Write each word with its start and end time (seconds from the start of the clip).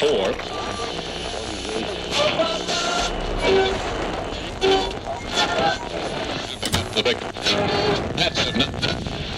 four. 0.00 0.32
That's 8.16 8.46
enough. 8.48 9.29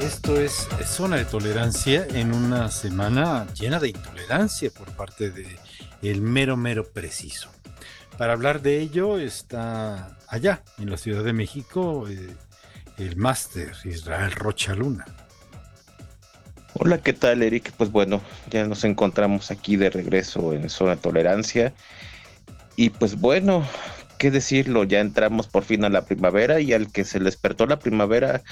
Esto 0.00 0.40
es 0.40 0.66
Zona 0.84 1.14
de 1.14 1.24
Tolerancia 1.26 2.08
en 2.12 2.34
una 2.34 2.72
semana 2.72 3.46
llena 3.54 3.78
de 3.78 3.90
intolerancia 3.90 4.68
por 4.76 4.90
parte 4.96 5.30
de 5.30 5.46
el 6.02 6.22
mero 6.22 6.56
mero 6.56 6.90
preciso. 6.90 7.50
Para 8.18 8.32
hablar 8.32 8.62
de 8.62 8.80
ello 8.80 9.16
está 9.16 10.18
allá, 10.26 10.64
en 10.78 10.90
la 10.90 10.96
Ciudad 10.96 11.22
de 11.22 11.32
México, 11.32 12.08
eh, 12.08 12.34
el 12.98 13.14
máster 13.14 13.70
Israel 13.84 14.32
Rocha 14.32 14.74
Luna. 14.74 15.04
Hola, 16.72 16.98
¿qué 16.98 17.12
tal, 17.12 17.40
Eric? 17.44 17.70
Pues 17.76 17.92
bueno, 17.92 18.20
ya 18.50 18.66
nos 18.66 18.82
encontramos 18.82 19.52
aquí 19.52 19.76
de 19.76 19.88
regreso 19.88 20.52
en 20.52 20.68
Zona 20.68 20.96
de 20.96 21.02
Tolerancia. 21.02 21.72
Y 22.74 22.90
pues 22.90 23.20
bueno, 23.20 23.64
qué 24.18 24.32
decirlo, 24.32 24.82
ya 24.82 24.98
entramos 24.98 25.46
por 25.46 25.62
fin 25.62 25.84
a 25.84 25.90
la 25.90 26.06
primavera 26.06 26.58
y 26.58 26.72
al 26.72 26.90
que 26.90 27.04
se 27.04 27.20
despertó 27.20 27.66
la 27.66 27.78
primavera 27.78 28.42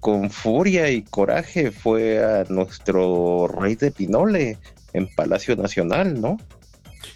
con 0.00 0.30
furia 0.30 0.90
y 0.90 1.02
coraje 1.02 1.70
fue 1.70 2.24
a 2.24 2.44
nuestro 2.48 3.48
rey 3.48 3.74
de 3.74 3.90
Pinole 3.90 4.58
en 4.92 5.08
Palacio 5.14 5.56
Nacional, 5.56 6.20
¿no? 6.20 6.38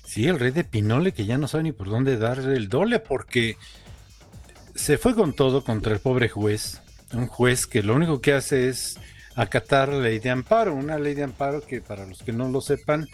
Sí, 0.05 0.27
el 0.27 0.39
rey 0.39 0.51
de 0.51 0.65
Pinole 0.65 1.13
que 1.13 1.25
ya 1.25 1.39
no 1.39 1.49
sabe 1.49 1.65
ni 1.65 1.73
por 1.73 1.89
dónde 1.89 2.19
dar 2.19 2.39
el 2.39 2.69
dole 2.69 2.99
porque 2.99 3.57
se 4.75 4.99
fue 4.99 5.15
con 5.15 5.35
todo 5.35 5.65
contra 5.65 5.93
el 5.93 6.01
pobre 6.01 6.29
juez. 6.29 6.81
Un 7.13 7.27
juez 7.27 7.67
que 7.67 7.83
lo 7.83 7.95
único 7.95 8.21
que 8.21 8.33
hace 8.33 8.69
es 8.69 8.99
acatar 9.35 9.89
la 9.89 10.01
ley 10.01 10.19
de 10.19 10.31
amparo. 10.31 10.75
Una 10.75 10.99
ley 10.99 11.15
de 11.15 11.23
amparo 11.23 11.63
que 11.63 11.81
para 11.81 12.07
los 12.07 12.23
que 12.23 12.33
no 12.33 12.49
lo 12.49 12.61
sepan, 12.61 13.09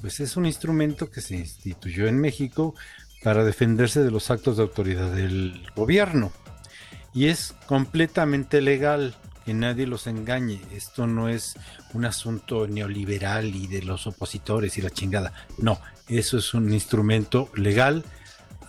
pues 0.00 0.20
es 0.20 0.36
un 0.36 0.46
instrumento 0.46 1.10
que 1.10 1.20
se 1.20 1.36
instituyó 1.36 2.06
en 2.06 2.18
México 2.18 2.74
para 3.22 3.44
defenderse 3.44 4.02
de 4.02 4.10
los 4.10 4.30
actos 4.30 4.56
de 4.56 4.62
autoridad 4.62 5.10
del 5.12 5.62
gobierno. 5.76 6.32
Y 7.12 7.26
es 7.26 7.54
completamente 7.66 8.60
legal 8.60 9.14
que 9.44 9.54
nadie 9.54 9.86
los 9.86 10.06
engañe. 10.06 10.60
Esto 10.72 11.06
no 11.06 11.28
es 11.28 11.54
un 11.92 12.04
asunto 12.04 12.66
neoliberal 12.66 13.54
y 13.54 13.66
de 13.66 13.82
los 13.82 14.06
opositores 14.06 14.78
y 14.78 14.82
la 14.82 14.90
chingada. 14.90 15.32
No, 15.58 15.80
eso 16.08 16.38
es 16.38 16.54
un 16.54 16.72
instrumento 16.72 17.50
legal 17.54 18.04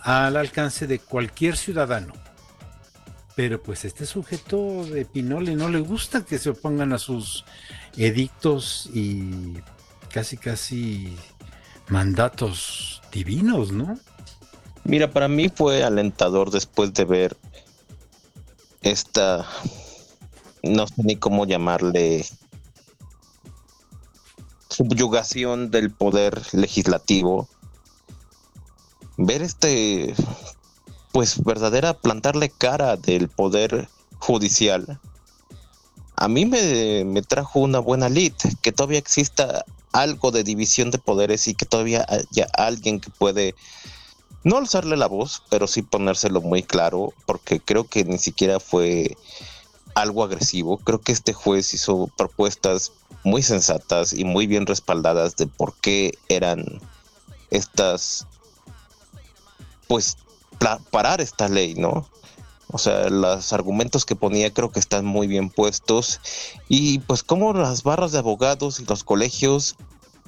al 0.02 0.36
alcance 0.36 0.86
de 0.86 0.98
cualquier 0.98 1.56
ciudadano. 1.56 2.12
Pero 3.34 3.62
pues 3.62 3.84
este 3.84 4.04
sujeto 4.04 4.84
de 4.84 5.04
Pinole 5.04 5.54
no 5.54 5.68
le 5.68 5.80
gusta 5.80 6.24
que 6.24 6.38
se 6.38 6.50
opongan 6.50 6.92
a 6.92 6.98
sus 6.98 7.44
edictos 7.96 8.90
y 8.92 9.54
casi 10.12 10.36
casi 10.36 11.16
mandatos 11.88 13.02
divinos, 13.10 13.72
¿no? 13.72 13.98
Mira, 14.84 15.10
para 15.10 15.28
mí 15.28 15.48
fue 15.48 15.82
alentador 15.84 16.50
después 16.50 16.92
de 16.92 17.04
ver 17.04 17.36
esta, 18.82 19.46
no 20.62 20.86
sé 20.86 20.94
ni 20.98 21.16
cómo 21.16 21.46
llamarle, 21.46 22.26
subyugación 24.68 25.70
del 25.70 25.90
poder 25.90 26.42
legislativo. 26.52 27.48
Ver 29.16 29.42
este, 29.42 30.14
pues 31.12 31.42
verdadera 31.44 31.94
plantarle 31.94 32.50
cara 32.50 32.96
del 32.96 33.28
poder 33.28 33.88
judicial. 34.18 34.98
A 36.16 36.28
mí 36.28 36.46
me, 36.46 37.04
me 37.04 37.22
trajo 37.22 37.60
una 37.60 37.78
buena 37.78 38.08
lid, 38.08 38.32
que 38.62 38.72
todavía 38.72 38.98
exista 38.98 39.64
algo 39.92 40.30
de 40.30 40.44
división 40.44 40.90
de 40.90 40.98
poderes 40.98 41.46
y 41.48 41.54
que 41.54 41.66
todavía 41.66 42.06
haya 42.08 42.46
alguien 42.54 43.00
que 43.00 43.10
puede 43.10 43.54
no 44.44 44.56
alzarle 44.56 44.96
la 44.96 45.06
voz, 45.06 45.42
pero 45.50 45.66
sí 45.66 45.82
ponérselo 45.82 46.40
muy 46.40 46.62
claro, 46.62 47.12
porque 47.26 47.60
creo 47.60 47.84
que 47.84 48.04
ni 48.04 48.18
siquiera 48.18 48.60
fue 48.60 49.16
algo 49.94 50.24
agresivo. 50.24 50.78
Creo 50.78 51.00
que 51.00 51.12
este 51.12 51.32
juez 51.32 51.74
hizo 51.74 52.08
propuestas 52.16 52.92
muy 53.24 53.42
sensatas 53.42 54.12
y 54.12 54.24
muy 54.24 54.46
bien 54.46 54.66
respaldadas 54.66 55.36
de 55.36 55.46
por 55.46 55.74
qué 55.74 56.18
eran 56.28 56.80
estas, 57.50 58.26
pues, 59.86 60.16
parar 60.90 61.20
esta 61.20 61.48
ley, 61.48 61.74
¿no? 61.74 62.08
O 62.68 62.78
sea, 62.78 63.10
los 63.10 63.52
argumentos 63.52 64.06
que 64.06 64.16
ponía 64.16 64.52
creo 64.52 64.72
que 64.72 64.80
están 64.80 65.04
muy 65.04 65.26
bien 65.26 65.50
puestos 65.50 66.20
y 66.68 67.00
pues 67.00 67.22
como 67.22 67.52
las 67.52 67.82
barras 67.82 68.12
de 68.12 68.18
abogados 68.18 68.80
y 68.80 68.86
los 68.86 69.04
colegios 69.04 69.76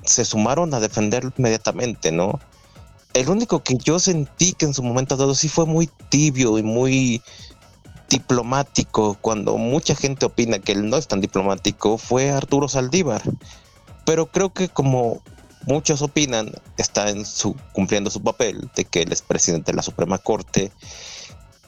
se 0.05 0.27
sumaron 0.27 0.75
a 0.75 0.81
defenderlo 0.81 1.33
inmediatamente, 1.39 2.13
¿no? 2.13 2.39
El 3.15 3.31
único 3.31 3.63
que 3.63 3.77
yo 3.77 3.99
sentí 3.99 4.53
que 4.53 4.67
en 4.67 4.75
su 4.75 4.83
momento 4.83 5.17
dado 5.17 5.35
sí 5.35 5.49
fue 5.49 5.67
muy 5.67 5.89
tibio 6.09 6.59
y 6.59 6.63
muy 6.63 7.23
diplomático, 8.11 9.17
cuando 9.21 9.57
mucha 9.57 9.95
gente 9.95 10.27
opina 10.27 10.59
que 10.59 10.73
él 10.73 10.89
no 10.89 10.97
es 10.97 11.09
tan 11.09 11.21
diplomático, 11.21 11.97
fue 11.97 12.31
Arturo 12.31 12.69
Saldívar. 12.69 13.23
Pero 14.05 14.27
creo 14.27 14.53
que 14.53 14.69
como 14.69 15.23
muchos 15.67 16.03
opinan, 16.03 16.53
está 16.77 17.09
en 17.11 17.25
su, 17.25 17.57
cumpliendo 17.73 18.11
su 18.11 18.23
papel 18.23 18.71
de 18.77 18.85
que 18.85 19.03
él 19.03 19.13
es 19.13 19.23
presidente 19.23 19.73
de 19.73 19.77
la 19.77 19.83
Suprema 19.83 20.19
Corte. 20.19 20.71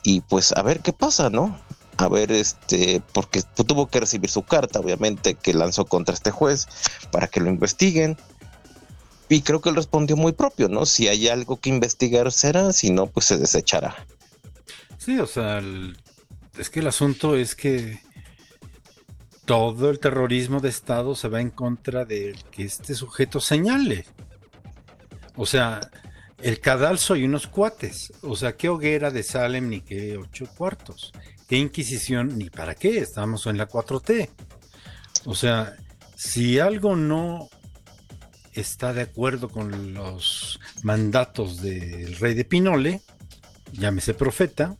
Y 0.03 0.21
pues 0.21 0.53
a 0.53 0.63
ver 0.63 0.81
qué 0.81 0.93
pasa, 0.93 1.31
¿no? 1.31 1.59
A 1.97 2.09
ver, 2.09 2.31
este, 2.31 3.03
porque 3.13 3.43
tuvo 3.43 3.87
que 3.87 4.01
recibir 4.01 4.31
su 4.31 4.43
carta, 4.43 4.81
obviamente, 4.81 5.35
que 5.35 5.55
lanzó 5.55 5.87
contra 5.87 6.15
este 6.15 6.31
juez 6.31 6.69
para 7.11 7.27
que 7.27 7.41
lo 7.41 7.49
investiguen. 7.49 8.19
Y 9.29 9.43
creo 9.43 9.61
que 9.61 9.71
él 9.71 9.77
respondió 9.77 10.17
muy 10.17 10.33
propio, 10.33 10.69
¿no? 10.69 10.87
Si 10.87 11.09
hay 11.09 11.29
algo 11.29 11.59
que 11.59 11.71
investigar 11.71 12.31
será, 12.31 12.73
si 12.73 12.91
no, 12.91 13.07
pues 13.07 13.27
se 13.27 13.39
desechará. 13.39 14.07
Sí, 14.99 15.19
o 15.19 15.27
sea, 15.27 15.63
es 16.59 16.71
que 16.71 16.81
el 16.81 16.87
asunto 16.87 17.37
es 17.37 17.55
que 17.55 18.01
todo 19.45 19.91
el 19.91 19.99
terrorismo 19.99 20.61
de 20.61 20.69
Estado 20.69 21.15
se 21.15 21.29
va 21.29 21.41
en 21.41 21.51
contra 21.51 22.05
de 22.05 22.37
que 22.51 22.65
este 22.65 22.95
sujeto 22.95 23.41
señale. 23.41 24.07
O 25.37 25.47
sea, 25.47 25.81
el 26.41 26.61
cadalso 26.61 27.17
y 27.17 27.25
unos 27.25 27.47
cuates. 27.47 28.13
O 28.23 28.37
sea, 28.37 28.57
qué 28.57 28.69
hoguera 28.69 29.11
de 29.11 29.23
Salem 29.23 29.69
ni 29.69 29.81
qué 29.81 30.17
ocho 30.17 30.47
cuartos. 30.57 31.13
Qué 31.49 31.57
inquisición 31.59 32.39
ni 32.39 32.51
para 32.51 32.75
qué. 32.75 32.99
Estamos 32.99 33.47
en 33.47 33.59
la 33.59 33.69
4T. 33.69 34.29
O 35.27 35.35
sea, 35.35 35.77
si 36.17 36.59
algo 36.59 36.97
no 36.97 37.49
está 38.57 38.93
de 38.93 39.03
acuerdo 39.03 39.49
con 39.49 39.95
los 39.95 40.61
mandatos 40.83 41.61
del 41.61 42.17
rey 42.17 42.35
de 42.35 42.45
Pinole, 42.45 43.03
llámese 43.73 44.15
profeta, 44.15 44.77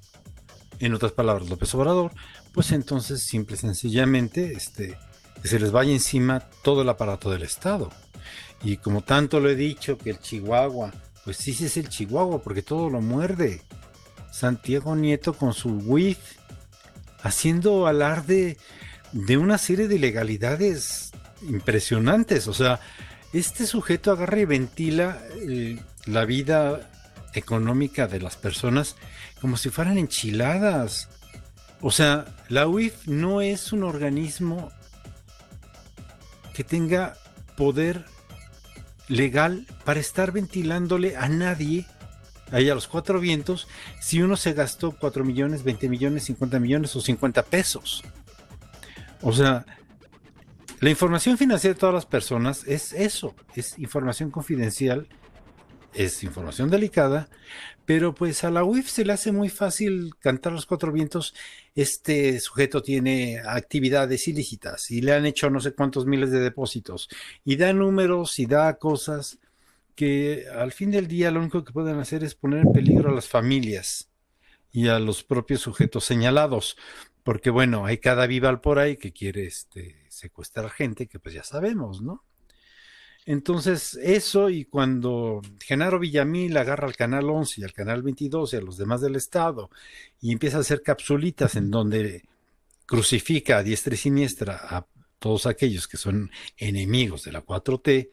en 0.79 0.95
otras 0.95 1.13
palabras 1.13 1.49
López 1.49 1.75
Obrador, 1.75 2.13
pues 2.53 2.73
entonces 2.73 3.23
simple 3.23 3.57
y 3.57 3.59
sencillamente 3.59 4.53
este, 4.53 4.97
que 5.43 5.49
se 5.49 5.61
les 5.61 5.71
vaya 5.71 5.93
encima 5.93 6.41
todo 6.63 6.83
el 6.83 6.89
aparato 6.89 7.31
del 7.31 7.43
Estado. 7.43 7.91
Y 8.63 8.79
como 8.79 9.03
tanto 9.03 9.41
lo 9.41 9.51
he 9.51 9.55
dicho, 9.55 9.99
que 9.99 10.11
el 10.11 10.19
Chihuahua, 10.19 10.93
pues 11.25 11.37
sí, 11.37 11.53
sí 11.53 11.67
es 11.67 11.77
el 11.77 11.89
Chihuahua, 11.89 12.43
porque 12.43 12.63
todo 12.63 12.89
lo 12.91 13.01
muerde. 13.01 13.63
Santiago 14.33 14.97
Nieto 14.97 15.35
con 15.35 15.53
su 15.53 15.71
WIF, 15.71 16.19
haciendo 17.23 17.87
alarde 17.87 18.57
de 19.13 19.37
una 19.37 19.59
serie 19.59 19.89
de 19.89 19.97
ilegalidades 19.97 21.13
impresionantes. 21.43 22.49
O 22.49 22.55
sea, 22.55 22.81
este 23.33 23.67
sujeto 23.67 24.13
agarra 24.13 24.41
y 24.41 24.45
ventila 24.45 25.19
eh, 25.37 25.79
la 26.07 26.25
vida 26.25 26.91
económica 27.35 28.07
de 28.07 28.21
las 28.21 28.37
personas 28.37 28.97
como 29.41 29.57
si 29.57 29.71
fueran 29.71 29.99
enchiladas. 29.99 31.09
O 31.81 31.91
sea, 31.91 32.25
la 32.49 32.67
UIF 32.67 33.07
no 33.07 33.41
es 33.41 33.73
un 33.73 33.83
organismo 33.83 34.71
que 36.55 36.65
tenga 36.65 37.15
poder 37.57 38.05
legal 39.09 39.67
para 39.85 40.01
estar 40.01 40.33
ventilándole 40.33 41.17
a 41.17 41.29
nadie 41.29 41.87
ahí 42.51 42.71
a 42.71 42.75
los 42.75 42.89
cuatro 42.89 43.21
vientos 43.21 43.69
si 44.01 44.23
uno 44.23 44.37
se 44.37 44.53
gastó 44.53 44.93
4 44.93 45.25
millones, 45.25 45.65
20 45.65 45.89
millones, 45.89 46.25
50 46.25 46.59
millones 46.61 46.97
o 46.97 47.01
50 47.01 47.43
pesos. 47.45 48.03
O 49.23 49.33
sea, 49.33 49.65
la 50.81 50.91
información 50.91 51.39
financiera 51.39 51.75
de 51.75 51.81
todas 51.81 51.95
las 51.95 52.07
personas 52.07 52.65
es 52.67 52.93
eso, 52.93 53.35
es 53.55 53.79
información 53.79 54.31
confidencial, 54.31 55.09
es 55.95 56.23
información 56.23 56.71
delicada, 56.71 57.29
pero 57.87 58.15
pues 58.15 58.45
a 58.45 58.51
la 58.51 58.65
UIF 58.65 58.89
se 58.89 59.05
le 59.05 59.13
hace 59.13 59.33
muy 59.33 59.49
fácil 59.49 60.15
cantar 60.19 60.53
los 60.53 60.67
cuatro 60.67 60.93
vientos. 60.93 61.35
Este 61.75 62.39
sujeto 62.41 62.83
tiene 62.83 63.41
actividades 63.41 64.29
ilícitas 64.29 64.91
y 64.91 65.01
le 65.01 65.15
han 65.15 65.25
hecho 65.25 65.49
no 65.49 65.61
sé 65.61 65.73
cuántos 65.73 66.05
miles 66.05 66.31
de 66.31 66.41
depósitos 66.41 67.09
y 67.45 67.57
da 67.57 67.73
números 67.73 68.39
y 68.39 68.47
da 68.47 68.77
cosas 68.79 69.39
que 69.95 70.45
al 70.55 70.73
fin 70.73 70.91
del 70.91 71.09
día 71.09 71.31
lo 71.31 71.41
único 71.41 71.65
que 71.65 71.73
pueden 71.73 71.99
hacer 71.99 72.23
es 72.23 72.35
poner 72.35 72.67
en 72.67 72.73
peligro 72.73 73.11
a 73.11 73.15
las 73.15 73.29
familias 73.29 74.11
y 74.71 74.89
a 74.89 74.99
los 74.99 75.23
propios 75.23 75.63
sujetos 75.63 76.05
señalados, 76.05 76.77
porque 77.23 77.49
bueno, 77.49 77.87
hay 77.87 77.97
cada 77.97 78.27
vival 78.27 78.61
por 78.61 78.79
ahí 78.79 78.99
que 78.99 79.13
quiere 79.13 79.47
este, 79.47 80.06
secuestrar 80.17 80.71
gente, 80.71 81.07
que 81.07 81.19
pues 81.19 81.35
ya 81.35 81.45
sabemos, 81.45 82.03
¿no? 82.03 82.25
Entonces, 83.27 83.99
eso 84.01 84.51
y 84.51 84.65
cuando 84.65 85.43
Genaro 85.61 85.99
Villamil 85.99 86.57
agarra 86.57 86.87
al 86.87 86.97
Canal 86.97 87.29
11 87.29 87.61
y 87.61 87.65
al 87.65 87.73
Canal 87.73 88.03
22 88.03 88.53
y 88.53 88.57
a 88.57 88.61
los 88.61 88.77
demás 88.77 89.01
del 89.01 89.17
Estado 89.17 89.69
y 90.21 90.33
empieza 90.33 90.59
a 90.59 90.61
hacer 90.61 90.83
capsulitas 90.83 91.57
en 91.57 91.73
donde 91.73 92.23
crucifica 92.87 93.59
a 93.59 93.63
diestra 93.65 93.95
y 93.95 93.97
siniestra 93.99 94.61
a 94.63 94.87
todos 95.19 95.47
aquellos 95.47 95.89
que 95.89 95.97
son 95.97 96.31
enemigos 96.57 97.25
de 97.25 97.33
la 97.33 97.45
4T, 97.45 98.11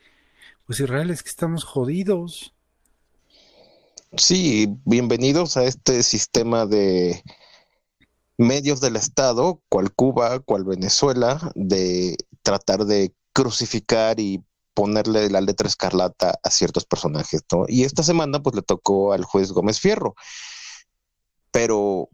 pues 0.66 0.80
Israel 0.80 1.12
es 1.12 1.22
que 1.22 1.30
estamos 1.30 1.64
jodidos. 1.64 2.56
Sí, 4.18 4.68
bienvenidos 4.86 5.58
a 5.58 5.66
este 5.66 6.02
sistema 6.02 6.66
de 6.66 7.22
medios 8.38 8.81
del 8.81 8.95
Estado, 8.95 9.62
cual 9.69 9.94
Cuba, 9.94 10.39
cual 10.39 10.63
Venezuela, 10.65 11.51
de 11.56 12.18
tratar 12.41 12.85
de 12.85 13.13
crucificar 13.33 14.19
y 14.19 14.44
ponerle 14.74 15.30
la 15.30 15.41
letra 15.41 15.68
escarlata 15.68 16.39
a 16.44 16.50
ciertos 16.50 16.85
personajes, 16.85 17.44
¿no? 17.51 17.65
Y 17.68 17.83
esta 17.83 18.03
semana 18.03 18.41
pues 18.41 18.56
le 18.56 18.62
tocó 18.62 19.13
al 19.13 19.24
juez 19.24 19.51
Gómez 19.51 19.80
Fierro. 19.80 20.15
Pero 21.51 22.09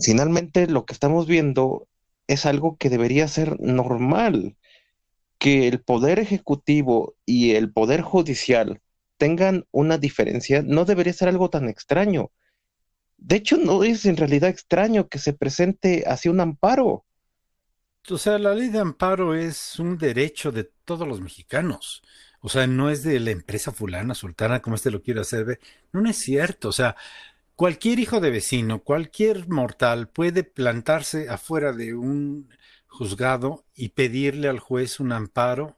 finalmente 0.00 0.66
lo 0.66 0.84
que 0.86 0.94
estamos 0.94 1.26
viendo 1.26 1.88
es 2.26 2.46
algo 2.46 2.76
que 2.78 2.90
debería 2.90 3.28
ser 3.28 3.60
normal 3.60 4.56
que 5.38 5.68
el 5.68 5.82
poder 5.82 6.18
ejecutivo 6.18 7.14
y 7.26 7.52
el 7.52 7.72
poder 7.72 8.02
judicial 8.02 8.80
tengan 9.18 9.66
una 9.70 9.98
diferencia 9.98 10.62
no 10.62 10.84
debería 10.84 11.12
ser 11.12 11.28
algo 11.28 11.50
tan 11.50 11.68
extraño. 11.68 12.30
De 13.18 13.36
hecho, 13.36 13.56
no 13.56 13.82
es 13.82 14.04
en 14.06 14.16
realidad 14.16 14.50
extraño 14.50 15.08
que 15.08 15.18
se 15.18 15.32
presente 15.32 16.04
así 16.06 16.28
un 16.28 16.40
amparo. 16.40 17.04
O 18.08 18.18
sea, 18.18 18.38
la 18.38 18.54
ley 18.54 18.68
de 18.68 18.78
amparo 18.78 19.34
es 19.34 19.78
un 19.78 19.98
derecho 19.98 20.52
de 20.52 20.64
todos 20.84 21.08
los 21.08 21.20
mexicanos. 21.20 22.02
O 22.40 22.48
sea, 22.48 22.66
no 22.66 22.90
es 22.90 23.02
de 23.02 23.18
la 23.18 23.32
empresa 23.32 23.72
fulana, 23.72 24.14
sultana, 24.14 24.62
como 24.62 24.76
este 24.76 24.90
lo 24.92 25.02
quiere 25.02 25.20
hacer. 25.20 25.58
No, 25.92 26.08
es 26.08 26.16
cierto. 26.16 26.68
O 26.68 26.72
sea, 26.72 26.94
cualquier 27.56 27.98
hijo 27.98 28.20
de 28.20 28.30
vecino, 28.30 28.84
cualquier 28.84 29.48
mortal 29.48 30.08
puede 30.08 30.44
plantarse 30.44 31.28
afuera 31.28 31.72
de 31.72 31.94
un 31.94 32.48
juzgado 32.86 33.64
y 33.74 33.90
pedirle 33.90 34.48
al 34.48 34.60
juez 34.60 35.00
un 35.00 35.12
amparo 35.12 35.76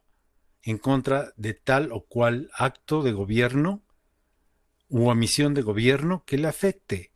en 0.61 0.77
contra 0.77 1.33
de 1.37 1.53
tal 1.55 1.91
o 1.91 2.05
cual 2.05 2.51
acto 2.53 3.01
de 3.01 3.13
gobierno 3.13 3.81
u 4.89 5.09
omisión 5.09 5.53
de 5.53 5.61
gobierno 5.61 6.23
que 6.25 6.37
le 6.37 6.47
afecte. 6.47 7.08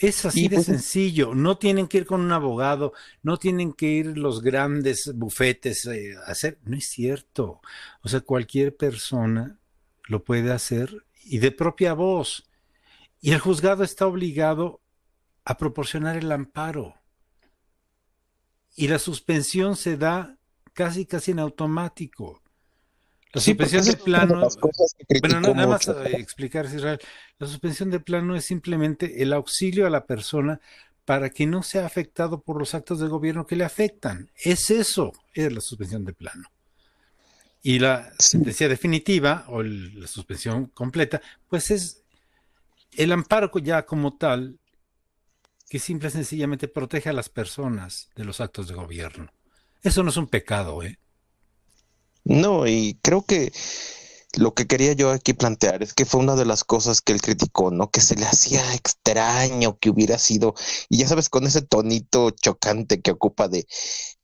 Es 0.00 0.24
así 0.24 0.48
de 0.48 0.56
pues, 0.56 0.66
sencillo. 0.66 1.34
No 1.34 1.58
tienen 1.58 1.86
que 1.86 1.98
ir 1.98 2.06
con 2.06 2.22
un 2.22 2.32
abogado, 2.32 2.94
no 3.22 3.36
tienen 3.36 3.74
que 3.74 3.86
ir 3.86 4.16
los 4.16 4.40
grandes 4.40 5.12
bufetes 5.14 5.84
eh, 5.84 6.14
a 6.26 6.30
hacer. 6.30 6.58
No 6.64 6.74
es 6.74 6.86
cierto. 6.86 7.60
O 8.00 8.08
sea, 8.08 8.20
cualquier 8.20 8.74
persona 8.74 9.58
lo 10.04 10.24
puede 10.24 10.52
hacer 10.52 11.04
y 11.22 11.38
de 11.38 11.52
propia 11.52 11.92
voz. 11.92 12.48
Y 13.20 13.32
el 13.32 13.40
juzgado 13.40 13.84
está 13.84 14.06
obligado 14.06 14.80
a 15.44 15.58
proporcionar 15.58 16.16
el 16.16 16.32
amparo 16.32 16.94
y 18.74 18.88
la 18.88 18.98
suspensión 18.98 19.76
se 19.76 19.98
da 19.98 20.38
casi 20.72 21.04
casi 21.04 21.32
en 21.32 21.40
automático. 21.40 22.42
La 23.32 23.40
suspensión 23.40 23.84
de 23.84 23.96
plano, 23.96 24.48
bueno, 25.20 25.40
nada 25.40 25.66
más 25.66 25.88
explicar, 25.88 26.66
Israel, 26.66 26.98
la 27.38 27.46
suspensión 27.46 27.90
de 27.90 28.00
plano 28.00 28.34
es 28.34 28.44
simplemente 28.44 29.22
el 29.22 29.32
auxilio 29.32 29.86
a 29.86 29.90
la 29.90 30.04
persona 30.04 30.60
para 31.04 31.30
que 31.30 31.46
no 31.46 31.62
sea 31.62 31.86
afectado 31.86 32.42
por 32.42 32.58
los 32.58 32.74
actos 32.74 32.98
de 32.98 33.08
gobierno 33.08 33.46
que 33.46 33.56
le 33.56 33.64
afectan. 33.64 34.30
Es 34.36 34.70
eso, 34.70 35.12
es 35.32 35.52
la 35.52 35.60
suspensión 35.60 36.04
de 36.04 36.12
plano. 36.12 36.50
Y 37.62 37.78
la 37.78 38.12
sentencia 38.18 38.68
definitiva 38.68 39.44
o 39.48 39.62
la 39.62 40.06
suspensión 40.08 40.66
completa, 40.66 41.20
pues 41.48 41.70
es 41.70 42.02
el 42.96 43.12
amparo 43.12 43.50
ya 43.58 43.86
como 43.86 44.16
tal 44.16 44.58
que 45.68 45.78
simple 45.78 46.08
y 46.08 46.12
sencillamente 46.12 46.66
protege 46.66 47.10
a 47.10 47.12
las 47.12 47.28
personas 47.28 48.10
de 48.16 48.24
los 48.24 48.40
actos 48.40 48.66
de 48.66 48.74
gobierno. 48.74 49.32
Eso 49.82 50.02
no 50.02 50.10
es 50.10 50.16
un 50.16 50.26
pecado, 50.26 50.82
¿eh? 50.82 50.98
No, 52.30 52.66
y 52.68 52.96
creo 53.02 53.24
que 53.26 53.52
lo 54.38 54.54
que 54.54 54.68
quería 54.68 54.92
yo 54.92 55.10
aquí 55.10 55.32
plantear 55.34 55.82
es 55.82 55.94
que 55.94 56.04
fue 56.04 56.20
una 56.20 56.36
de 56.36 56.44
las 56.44 56.62
cosas 56.62 57.00
que 57.00 57.12
él 57.12 57.20
criticó, 57.20 57.72
¿no? 57.72 57.90
Que 57.90 58.00
se 58.00 58.14
le 58.14 58.24
hacía 58.26 58.72
extraño 58.74 59.78
que 59.80 59.90
hubiera 59.90 60.16
sido, 60.18 60.54
y 60.88 60.98
ya 60.98 61.08
sabes, 61.08 61.28
con 61.28 61.44
ese 61.46 61.62
tonito 61.62 62.30
chocante 62.30 63.02
que 63.02 63.10
ocupa 63.10 63.48
de 63.48 63.66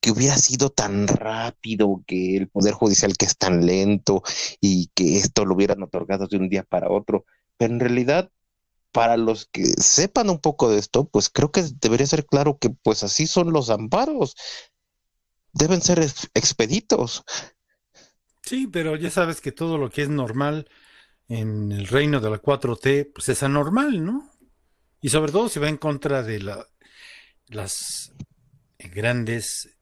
que 0.01 0.13
hubiera 0.13 0.37
sido 0.39 0.71
tan 0.71 1.09
rápido, 1.09 2.05
que 2.07 2.37
el 2.37 2.49
Poder 2.49 2.75
Judicial 2.75 3.17
que 3.17 3.27
es 3.27 3.37
tan 3.37 3.67
lento 3.67 4.23
y 4.61 4.89
que 4.95 5.19
esto 5.19 5.45
lo 5.45 5.57
hubieran 5.57 5.83
otorgado 5.83 6.29
de 6.29 6.37
un 6.37 6.49
día 6.49 6.63
para 6.63 6.91
otro. 6.91 7.25
Pero 7.59 7.75
en 7.75 7.81
realidad 7.81 8.31
para 8.93 9.17
los 9.17 9.47
que 9.53 9.65
sepan 9.83 10.31
un 10.31 10.41
poco 10.41 10.71
de 10.71 10.79
esto, 10.79 11.09
pues 11.09 11.31
creo 11.31 11.53
que 11.53 11.65
debería 11.81 12.07
ser 12.07 12.27
claro 12.27 12.59
que 12.59 12.71
pues 12.71 13.05
así 13.05 13.27
son 13.27 13.53
los 13.53 13.71
amparos. 13.71 14.37
Deben 15.53 15.81
ser 15.83 15.99
expeditos. 16.35 17.25
Sí, 18.47 18.69
pero 18.69 18.95
ya 18.95 19.11
sabes 19.11 19.41
que 19.41 19.51
todo 19.51 19.77
lo 19.77 19.91
que 19.91 20.03
es 20.03 20.09
normal 20.09 20.69
en 21.29 21.73
el 21.73 21.89
reino 21.89 22.21
de 22.21 22.31
la 22.31 22.41
4T, 22.41 23.11
pues 23.13 23.29
es 23.29 23.43
anormal, 23.43 24.05
¿no? 24.05 24.31
Y 25.01 25.09
sobre 25.09 25.33
todo 25.33 25.49
si 25.49 25.59
va 25.59 25.69
en 25.69 25.77
contra 25.77 26.23
de 26.23 26.41
la, 26.41 26.69
las 27.49 28.13
grandes, 28.79 29.77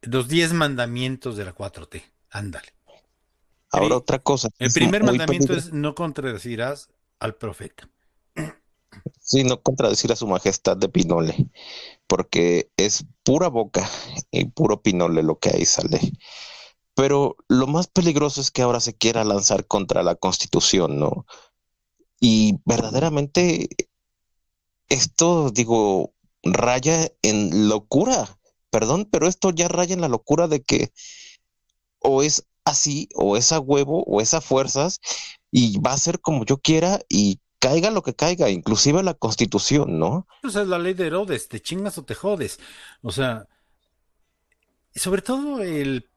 los 0.00 0.26
10 0.26 0.54
mandamientos 0.54 1.36
de 1.36 1.44
la 1.44 1.54
4T. 1.54 2.02
Ándale. 2.30 2.72
Ahora 3.70 3.96
otra 3.96 4.18
cosa. 4.18 4.48
El 4.58 4.72
primer 4.72 5.04
mandamiento 5.04 5.52
es 5.52 5.74
no 5.74 5.94
contradecirás 5.94 6.88
al 7.18 7.34
profeta. 7.34 7.90
Sí, 9.20 9.44
no 9.44 9.60
contradecir 9.60 10.10
a 10.12 10.16
su 10.16 10.26
majestad 10.26 10.78
de 10.78 10.88
Pinole, 10.88 11.50
porque 12.06 12.70
es 12.78 13.04
pura 13.22 13.48
boca 13.48 13.86
y 14.30 14.46
puro 14.46 14.80
Pinole 14.80 15.22
lo 15.22 15.38
que 15.38 15.50
ahí 15.50 15.66
sale. 15.66 16.00
Pero 16.98 17.36
lo 17.46 17.68
más 17.68 17.86
peligroso 17.86 18.40
es 18.40 18.50
que 18.50 18.62
ahora 18.62 18.80
se 18.80 18.92
quiera 18.92 19.22
lanzar 19.22 19.68
contra 19.68 20.02
la 20.02 20.16
Constitución, 20.16 20.98
¿no? 20.98 21.26
Y 22.18 22.56
verdaderamente 22.64 23.68
esto, 24.88 25.50
digo, 25.50 26.12
raya 26.42 27.08
en 27.22 27.68
locura. 27.68 28.40
Perdón, 28.70 29.08
pero 29.08 29.28
esto 29.28 29.50
ya 29.50 29.68
raya 29.68 29.94
en 29.94 30.00
la 30.00 30.08
locura 30.08 30.48
de 30.48 30.60
que 30.64 30.90
o 32.00 32.24
es 32.24 32.48
así, 32.64 33.08
o 33.14 33.36
es 33.36 33.52
a 33.52 33.60
huevo, 33.60 34.02
o 34.02 34.20
es 34.20 34.34
a 34.34 34.40
fuerzas, 34.40 34.98
y 35.52 35.78
va 35.78 35.92
a 35.92 35.98
ser 35.98 36.20
como 36.20 36.44
yo 36.44 36.56
quiera, 36.56 36.98
y 37.08 37.38
caiga 37.60 37.92
lo 37.92 38.02
que 38.02 38.16
caiga, 38.16 38.50
inclusive 38.50 39.04
la 39.04 39.14
constitución, 39.14 40.00
¿no? 40.00 40.26
Esa 40.42 40.62
es 40.62 40.66
la 40.66 40.80
ley 40.80 40.94
de 40.94 41.06
Herodes, 41.06 41.46
te 41.46 41.62
chingas 41.62 41.96
o 41.96 42.02
te 42.02 42.16
jodes. 42.16 42.58
O 43.02 43.12
sea, 43.12 43.46
sobre 44.96 45.22
todo 45.22 45.62
el, 45.62 46.08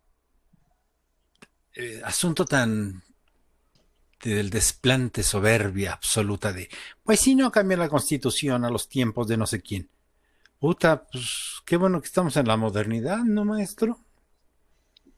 eh, 1.75 2.01
asunto 2.03 2.45
tan 2.45 3.03
del 4.23 4.49
desplante 4.49 5.23
soberbia 5.23 5.93
absoluta 5.93 6.53
de, 6.53 6.69
pues 7.03 7.19
si 7.21 7.33
no 7.33 7.51
cambia 7.51 7.77
la 7.77 7.89
constitución 7.89 8.65
a 8.65 8.69
los 8.69 8.87
tiempos 8.87 9.27
de 9.27 9.37
no 9.37 9.47
sé 9.47 9.61
quién. 9.61 9.89
Puta, 10.59 11.07
pues 11.11 11.61
qué 11.65 11.75
bueno 11.77 11.99
que 12.01 12.05
estamos 12.05 12.37
en 12.37 12.47
la 12.47 12.55
modernidad, 12.55 13.19
¿no, 13.23 13.45
maestro? 13.45 13.99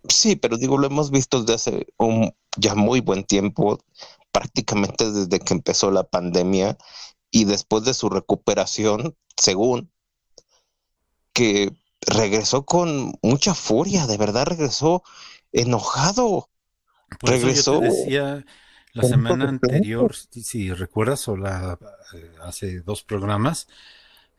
Sí, 0.08 0.36
pero 0.36 0.58
digo, 0.58 0.78
lo 0.78 0.88
hemos 0.88 1.12
visto 1.12 1.42
desde 1.42 1.54
hace 1.54 1.88
un 1.98 2.34
ya 2.56 2.76
muy 2.76 3.02
buen 3.02 3.24
tiempo 3.24 3.80
prácticamente 4.32 5.12
desde 5.12 5.40
que 5.40 5.54
empezó 5.54 5.92
la 5.92 6.04
pandemia 6.04 6.78
y 7.30 7.46
después 7.46 7.84
de 7.84 7.94
su 7.94 8.10
recuperación, 8.10 9.16
según, 9.38 9.92
que 11.34 11.74
regresó 12.02 12.66
con 12.66 13.14
mucha 13.22 13.54
furia, 13.54 14.08
de 14.08 14.18
verdad 14.18 14.46
regresó 14.46 15.04
enojado. 15.54 16.50
regresó. 17.22 17.80
decía, 17.80 18.44
la 18.92 19.04
semana 19.04 19.48
anterior, 19.48 20.16
si, 20.16 20.74
recuerdas, 20.74 21.28
o 21.28 21.38
la, 21.38 21.80
eh, 22.14 22.32
hace 22.42 22.82
dos 22.82 23.04
programas, 23.04 23.68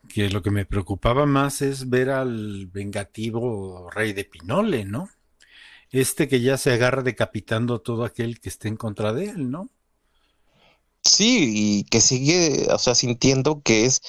que 0.07 0.29
lo 0.29 0.41
que 0.41 0.51
me 0.51 0.65
preocupaba 0.65 1.25
más 1.25 1.61
es 1.61 1.89
ver 1.89 2.09
al 2.09 2.67
vengativo 2.67 3.89
rey 3.89 4.13
de 4.13 4.25
Pinole, 4.25 4.85
¿no? 4.85 5.09
Este 5.91 6.27
que 6.27 6.41
ya 6.41 6.57
se 6.57 6.73
agarra 6.73 7.01
decapitando 7.01 7.75
a 7.75 7.83
todo 7.83 8.03
aquel 8.03 8.39
que 8.39 8.49
esté 8.49 8.67
en 8.67 8.77
contra 8.77 9.13
de 9.13 9.29
él, 9.29 9.49
¿no? 9.49 9.69
Sí, 11.03 11.51
y 11.53 11.83
que 11.85 12.01
sigue, 12.01 12.67
o 12.71 12.77
sea, 12.77 12.95
sintiendo 12.95 13.61
que 13.61 13.85
es 13.85 14.01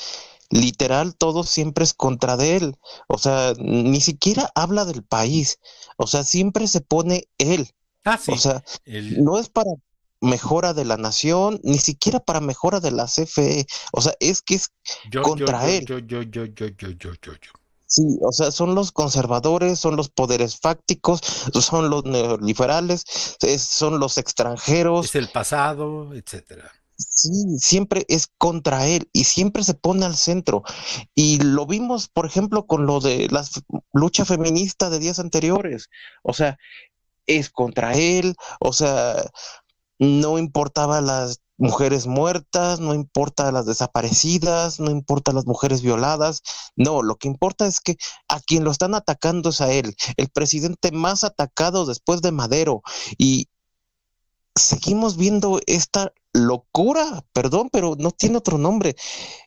literal 0.51 1.17
todo 1.17 1.43
siempre 1.45 1.85
es 1.85 1.95
contra 1.95 2.37
de 2.37 2.57
él. 2.57 2.79
O 3.09 3.19
sea, 3.19 3.53
ni 3.59 4.01
siquiera 4.01 4.51
habla 4.55 4.85
del 4.85 5.03
país. 5.03 5.59
O 5.97 6.07
sea, 6.07 6.25
siempre 6.25 6.67
se 6.69 6.81
pone 6.81 7.29
él. 7.39 7.71
Ah, 8.05 8.19
sí. 8.19 8.33
O 8.33 8.37
sea, 8.39 8.63
el- 8.85 9.23
no 9.25 9.39
es 9.39 9.49
para 9.49 9.71
mejora 10.21 10.73
de 10.75 10.85
la 10.85 10.97
nación, 10.97 11.61
ni 11.63 11.79
siquiera 11.79 12.21
para 12.21 12.41
mejora 12.41 12.81
de 12.81 12.91
la 12.91 13.07
CFE. 13.07 13.67
O 13.93 14.01
sea, 14.01 14.15
es 14.21 14.43
que 14.43 14.55
es 14.57 14.71
yo, 15.11 15.23
contra 15.23 15.63
yo, 15.63 15.69
él. 15.73 15.85
Yo, 15.87 15.99
yo, 15.99 16.23
yo, 16.23 16.45
yo, 16.47 16.67
yo, 16.67 16.89
yo, 16.91 17.13
yo, 17.21 17.33
yo. 17.33 17.53
Sí, 17.89 18.03
o 18.21 18.33
sea, 18.33 18.51
son 18.51 18.75
los 18.75 18.91
conservadores, 18.91 19.79
son 19.79 19.95
los 19.95 20.09
poderes 20.09 20.59
fácticos, 20.59 21.21
son 21.61 21.89
los 21.89 22.05
neoliberales, 22.05 23.05
es- 23.41 23.63
son 23.63 24.01
los 24.01 24.19
extranjeros. 24.19 25.07
Es 25.07 25.15
el 25.15 25.29
pasado, 25.29 26.13
etcétera. 26.15 26.73
Sí, 26.99 27.59
siempre 27.59 28.05
es 28.09 28.29
contra 28.39 28.87
él 28.87 29.09
y 29.13 29.25
siempre 29.25 29.63
se 29.65 29.75
pone 29.75 30.07
al 30.07 30.17
centro. 30.17 30.63
Y 31.15 31.39
lo 31.41 31.67
vimos, 31.67 32.09
por 32.09 32.27
ejemplo, 32.27 32.67
con 32.67 32.87
lo 32.87 33.01
de 33.01 33.29
la 33.31 33.45
lucha 33.93 34.25
feminista 34.25 34.91
de 34.91 34.99
días 34.99 35.19
anteriores. 35.19 35.89
O 36.23 36.33
sea, 36.33 36.59
es 37.27 37.51
contra 37.51 37.95
él, 37.95 38.37
o 38.61 38.73
sea, 38.73 39.31
no 39.99 40.39
importaba 40.39 41.01
las 41.01 41.41
mujeres 41.59 42.07
muertas, 42.07 42.81
no 42.81 42.95
importa 42.95 43.51
las 43.53 43.67
desaparecidas, 43.67 44.81
no 44.81 44.91
importa 44.91 45.33
las 45.33 45.47
mujeres 45.47 45.83
violadas. 45.83 46.43
No, 46.77 47.03
lo 47.03 47.17
que 47.17 47.29
importa 47.29 47.67
es 47.67 47.81
que 47.81 47.97
a 48.29 48.41
quien 48.41 48.65
lo 48.65 48.71
están 48.71 48.95
atacando 48.95 49.51
es 49.51 49.61
a 49.61 49.73
él, 49.73 49.95
el 50.17 50.29
presidente 50.29 50.93
más 50.93 51.25
atacado 51.25 51.87
después 51.87 52.23
de 52.23 52.33
Madero. 52.33 52.83
Y 53.19 53.49
seguimos 54.57 55.17
viendo 55.17 55.61
esta 55.67 56.13
locura, 56.33 57.25
perdón, 57.33 57.69
pero 57.71 57.95
no 57.99 58.11
tiene 58.11 58.39
otro 58.39 58.59
nombre. 58.59 58.97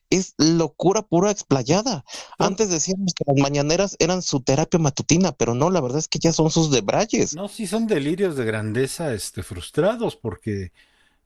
Es 0.09 0.33
locura 0.37 1.01
pura 1.03 1.29
explayada. 1.31 2.03
No. 2.39 2.45
Antes 2.45 2.69
decíamos 2.69 3.13
que 3.13 3.25
las 3.27 3.37
mañaneras 3.37 3.95
eran 3.99 4.21
su 4.21 4.41
terapia 4.41 4.79
matutina, 4.79 5.31
pero 5.31 5.53
no, 5.53 5.69
la 5.69 5.81
verdad 5.81 5.99
es 5.99 6.07
que 6.07 6.19
ya 6.19 6.33
son 6.33 6.49
sus 6.49 6.71
debrayes. 6.71 7.35
No, 7.35 7.47
sí 7.47 7.67
son 7.67 7.85
delirios 7.85 8.35
de 8.35 8.45
grandeza, 8.45 9.13
este, 9.13 9.43
frustrados, 9.43 10.15
porque, 10.15 10.71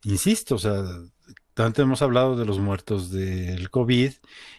insisto, 0.03 0.55
o 0.55 0.59
sea, 0.59 0.83
tanto 1.53 1.81
hemos 1.81 2.01
hablado 2.01 2.35
de 2.35 2.45
los 2.45 2.59
muertos 2.59 3.09
del 3.11 3.69
COVID, 3.69 4.11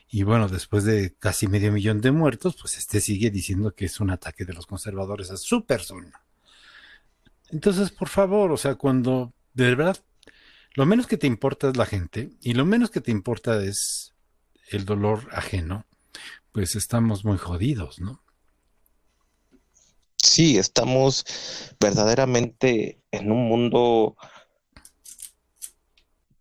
y 0.09 0.23
bueno, 0.23 0.49
después 0.49 0.85
de 0.85 1.15
casi 1.19 1.49
medio 1.49 1.73
millón 1.73 2.01
de 2.01 2.13
muertos, 2.13 2.57
pues 2.59 2.79
este 2.79 3.01
sigue 3.01 3.31
diciendo 3.31 3.75
que 3.75 3.87
es 3.87 4.01
un 4.01 4.11
ataque 4.11 4.45
de 4.45 4.55
los 4.55 4.67
conservadores 4.67 5.31
a 5.31 5.37
su 5.37 5.67
persona. 5.67 6.24
Entonces, 7.51 7.91
por 7.91 8.09
favor, 8.09 8.53
o 8.53 8.57
sea, 8.57 8.75
cuando 8.75 9.33
de 9.53 9.75
verdad 9.75 9.97
lo 10.75 10.87
menos 10.87 11.07
que 11.07 11.17
te 11.17 11.27
importa 11.27 11.69
es 11.69 11.77
la 11.77 11.87
gente 11.87 12.31
y 12.41 12.55
lo 12.55 12.65
menos 12.65 12.91
que 12.91 13.01
te 13.01 13.13
importa 13.13 13.63
es 13.63 14.15
el 14.71 14.85
dolor 14.85 15.29
ajeno, 15.33 15.87
pues 16.53 16.75
estamos 16.75 17.25
muy 17.25 17.39
jodidos, 17.39 18.01
¿no? 18.01 18.23
Sí, 20.17 20.59
estamos 20.59 21.25
verdaderamente 21.79 23.01
en 23.13 23.31
un 23.31 23.47
mundo 23.47 24.17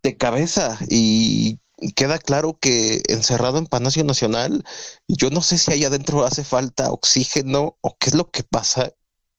de 0.02 0.16
cabeza 0.16 0.78
y 0.88 1.60
queda 1.94 2.18
claro 2.18 2.58
que 2.60 3.02
encerrado 3.08 3.58
en 3.58 3.66
Palacio 3.66 4.04
Nacional, 4.04 4.64
yo 5.06 5.30
no 5.30 5.42
sé 5.42 5.58
si 5.58 5.72
allá 5.72 5.88
adentro 5.88 6.24
hace 6.24 6.44
falta 6.44 6.90
oxígeno 6.90 7.78
o 7.80 7.96
qué 7.98 8.10
es 8.10 8.14
lo 8.14 8.30
que 8.30 8.42
pasa, 8.42 8.92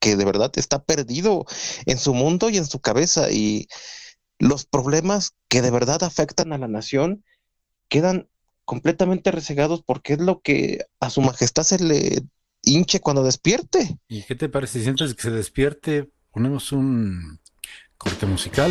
que 0.06 0.14
de 0.14 0.24
verdad 0.24 0.52
está 0.54 0.84
perdido 0.84 1.46
en 1.84 1.98
su 1.98 2.14
mundo 2.14 2.48
y 2.48 2.58
en 2.58 2.64
su 2.64 2.78
cabeza 2.78 3.28
y 3.32 3.66
los 4.38 4.64
problemas 4.64 5.34
que 5.48 5.62
de 5.62 5.72
verdad 5.72 6.04
afectan 6.04 6.52
a 6.52 6.58
la 6.58 6.68
nación 6.68 7.24
quedan 7.88 8.28
completamente 8.64 9.32
resegados 9.32 9.82
porque 9.84 10.12
es 10.12 10.20
lo 10.20 10.42
que 10.42 10.84
a 11.00 11.10
su 11.10 11.22
majestad 11.22 11.64
se 11.64 11.82
le 11.82 12.22
hinche 12.62 13.00
cuando 13.00 13.24
despierte. 13.24 13.98
¿Y 14.06 14.22
qué 14.22 14.36
te 14.36 14.48
parece? 14.48 14.78
Si 14.78 14.92
de 14.92 14.94
que 14.94 15.22
se 15.22 15.30
despierte, 15.32 16.08
ponemos 16.30 16.70
un 16.70 17.40
corte 17.98 18.26
musical 18.26 18.70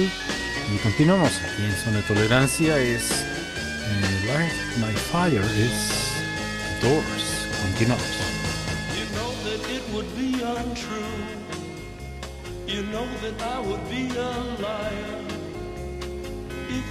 y 0.74 0.78
continuamos 0.78 1.34
aquí 1.42 1.66
en 1.66 1.74
Zona 1.74 1.98
de 1.98 2.04
Tolerancia. 2.04 2.80
Es 2.80 3.12
eh, 3.12 4.50
My 4.78 4.94
Fire, 5.12 5.44
es 5.44 6.82
Doors. 6.82 7.50
Continuamos. 7.62 8.15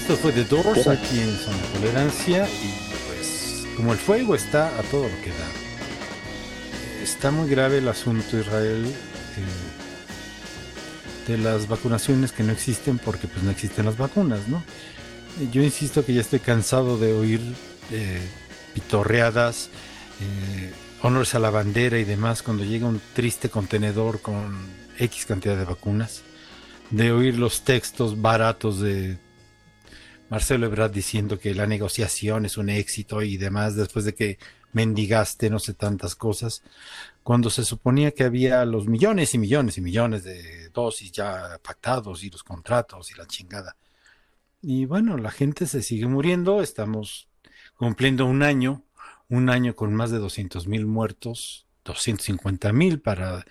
Esto 0.00 0.16
fue 0.16 0.32
The 0.32 0.44
Doors 0.44 0.86
aquí 0.86 1.20
en 1.20 1.36
Zona 1.36 1.62
Tolerancia 1.74 2.48
y 2.48 2.72
pues 3.06 3.66
como 3.76 3.92
el 3.92 3.98
fuego 3.98 4.34
está 4.34 4.68
a 4.78 4.82
todo 4.84 5.02
lo 5.02 5.20
que 5.20 5.28
da. 5.28 5.46
Está 7.02 7.30
muy 7.30 7.50
grave 7.50 7.78
el 7.78 7.86
asunto 7.86 8.38
Israel 8.38 8.86
eh, 8.86 8.92
de 11.30 11.36
las 11.36 11.68
vacunaciones 11.68 12.32
que 12.32 12.42
no 12.42 12.50
existen 12.50 12.98
porque 12.98 13.28
pues 13.28 13.42
no 13.42 13.50
existen 13.50 13.84
las 13.84 13.98
vacunas, 13.98 14.48
¿no? 14.48 14.64
Yo 15.52 15.62
insisto 15.62 16.02
que 16.02 16.14
ya 16.14 16.22
estoy 16.22 16.38
cansado 16.38 16.96
de 16.96 17.12
oír 17.12 17.42
eh, 17.90 18.22
pitorreadas, 18.72 19.68
eh, 20.22 20.72
honores 21.02 21.34
a 21.34 21.40
la 21.40 21.50
bandera 21.50 21.98
y 21.98 22.04
demás 22.04 22.42
cuando 22.42 22.64
llega 22.64 22.86
un 22.86 23.02
triste 23.12 23.50
contenedor 23.50 24.22
con 24.22 24.66
X 24.98 25.26
cantidad 25.26 25.58
de 25.58 25.66
vacunas, 25.66 26.22
de 26.88 27.12
oír 27.12 27.38
los 27.38 27.64
textos 27.64 28.22
baratos 28.22 28.80
de 28.80 29.18
Marcelo 30.30 30.66
Ebrard 30.66 30.92
diciendo 30.92 31.40
que 31.40 31.54
la 31.54 31.66
negociación 31.66 32.46
es 32.46 32.56
un 32.56 32.70
éxito 32.70 33.20
y 33.20 33.36
demás, 33.36 33.74
después 33.74 34.04
de 34.04 34.14
que 34.14 34.38
mendigaste 34.72 35.50
no 35.50 35.58
sé 35.58 35.74
tantas 35.74 36.14
cosas, 36.14 36.62
cuando 37.24 37.50
se 37.50 37.64
suponía 37.64 38.12
que 38.12 38.22
había 38.22 38.64
los 38.64 38.86
millones 38.86 39.34
y 39.34 39.38
millones 39.38 39.76
y 39.76 39.80
millones 39.80 40.22
de 40.22 40.68
dosis 40.70 41.10
ya 41.10 41.58
pactados 41.62 42.22
y 42.22 42.30
los 42.30 42.44
contratos 42.44 43.10
y 43.10 43.14
la 43.14 43.26
chingada. 43.26 43.76
Y 44.62 44.84
bueno, 44.84 45.16
la 45.16 45.32
gente 45.32 45.66
se 45.66 45.82
sigue 45.82 46.06
muriendo, 46.06 46.62
estamos 46.62 47.28
cumpliendo 47.76 48.24
un 48.24 48.44
año, 48.44 48.84
un 49.28 49.50
año 49.50 49.74
con 49.74 49.92
más 49.94 50.12
de 50.12 50.18
200 50.18 50.68
mil 50.68 50.86
muertos, 50.86 51.66
250 51.84 52.72
mil 52.72 53.00
para 53.00 53.44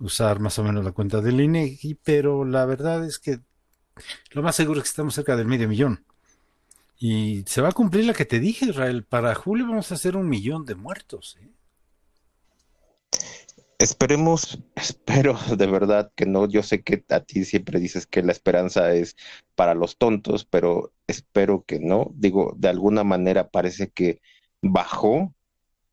usar 0.00 0.40
más 0.40 0.58
o 0.58 0.64
menos 0.64 0.84
la 0.84 0.90
cuenta 0.90 1.20
del 1.20 1.40
INEGI, 1.40 1.94
pero 2.02 2.44
la 2.44 2.64
verdad 2.66 3.04
es 3.04 3.20
que 3.20 3.38
lo 4.32 4.42
más 4.42 4.56
seguro 4.56 4.80
es 4.80 4.84
que 4.84 4.88
estamos 4.88 5.14
cerca 5.14 5.36
del 5.36 5.46
medio 5.46 5.68
millón. 5.68 6.04
Y 7.06 7.44
se 7.46 7.60
va 7.60 7.68
a 7.68 7.72
cumplir 7.72 8.06
la 8.06 8.14
que 8.14 8.24
te 8.24 8.40
dije, 8.40 8.64
Israel. 8.64 9.04
Para 9.04 9.34
julio 9.34 9.66
vamos 9.66 9.92
a 9.92 9.96
hacer 9.96 10.16
un 10.16 10.26
millón 10.26 10.64
de 10.64 10.74
muertos. 10.74 11.36
¿eh? 11.38 11.50
Esperemos, 13.78 14.58
espero 14.74 15.38
de 15.54 15.66
verdad 15.66 16.10
que 16.14 16.24
no. 16.24 16.48
Yo 16.48 16.62
sé 16.62 16.82
que 16.82 17.04
a 17.10 17.20
ti 17.20 17.44
siempre 17.44 17.78
dices 17.78 18.06
que 18.06 18.22
la 18.22 18.32
esperanza 18.32 18.94
es 18.94 19.16
para 19.54 19.74
los 19.74 19.98
tontos, 19.98 20.46
pero 20.46 20.94
espero 21.06 21.66
que 21.66 21.78
no. 21.78 22.10
Digo, 22.14 22.54
de 22.56 22.70
alguna 22.70 23.04
manera 23.04 23.50
parece 23.50 23.90
que 23.90 24.22
bajó 24.62 25.34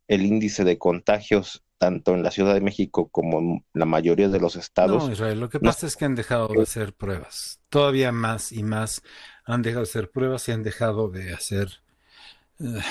el 0.08 0.26
índice 0.26 0.64
de 0.64 0.78
contagios 0.78 1.62
tanto 1.78 2.14
en 2.14 2.24
la 2.24 2.32
Ciudad 2.32 2.54
de 2.54 2.62
México 2.62 3.10
como 3.10 3.40
en 3.40 3.66
la 3.74 3.86
mayoría 3.86 4.30
de 4.30 4.40
los 4.40 4.56
estados. 4.56 5.08
No, 5.08 5.12
Israel, 5.12 5.42
lo 5.42 5.50
que 5.50 5.60
pasa 5.60 5.88
es 5.88 5.98
que 5.98 6.06
han 6.06 6.16
dejado 6.16 6.48
de 6.48 6.62
hacer 6.62 6.94
pruebas. 6.94 7.60
Todavía 7.68 8.14
más 8.14 8.54
y 8.54 8.64
más 8.64 9.02
han 9.46 9.62
dejado 9.62 9.84
de 9.84 9.90
hacer 9.90 10.12
pruebas 10.12 10.48
y 10.48 10.52
han 10.52 10.64
dejado 10.64 11.10
de 11.10 11.34
hacer 11.34 11.82
eh, 12.60 12.82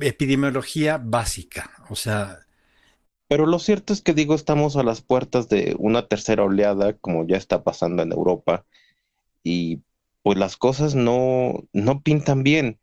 epidemiología 0.00 0.98
básica. 0.98 1.70
O 1.88 1.96
sea. 1.96 2.40
Pero 3.28 3.46
lo 3.46 3.58
cierto 3.58 3.92
es 3.92 4.00
que 4.00 4.14
digo, 4.14 4.34
estamos 4.34 4.76
a 4.76 4.82
las 4.82 5.02
puertas 5.02 5.48
de 5.48 5.76
una 5.78 6.06
tercera 6.08 6.44
oleada, 6.44 6.94
como 6.94 7.26
ya 7.26 7.36
está 7.36 7.62
pasando 7.62 8.02
en 8.02 8.12
Europa, 8.12 8.64
y 9.42 9.82
pues 10.22 10.38
las 10.38 10.56
cosas 10.56 10.94
no, 10.94 11.64
no 11.72 12.02
pintan 12.02 12.42
bien. 12.42 12.80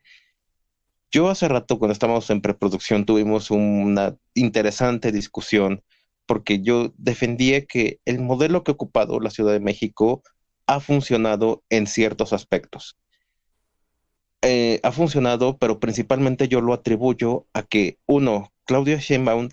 Yo 1.11 1.29
hace 1.29 1.47
rato, 1.47 1.79
cuando 1.79 1.93
estábamos 1.93 2.29
en 2.29 2.41
preproducción, 2.41 3.05
tuvimos 3.05 3.49
una 3.49 4.15
interesante 4.35 5.11
discusión 5.11 5.83
porque 6.25 6.61
yo 6.61 6.93
defendía 6.97 7.65
que 7.65 7.99
el 8.05 8.19
modelo 8.19 8.63
que 8.63 8.71
ha 8.71 8.73
ocupado 8.73 9.19
la 9.19 9.29
Ciudad 9.29 9.53
de 9.53 9.59
México 9.59 10.23
ha 10.67 10.79
funcionado 10.79 11.63
en 11.69 11.87
ciertos 11.87 12.33
aspectos. 12.33 12.97
Eh, 14.41 14.79
ha 14.83 14.91
funcionado, 14.91 15.57
pero 15.57 15.79
principalmente 15.79 16.47
yo 16.47 16.61
lo 16.61 16.73
atribuyo 16.73 17.47
a 17.53 17.63
que, 17.63 17.97
uno, 18.05 18.53
Claudia 18.65 18.97
Sheinbaum 18.97 19.49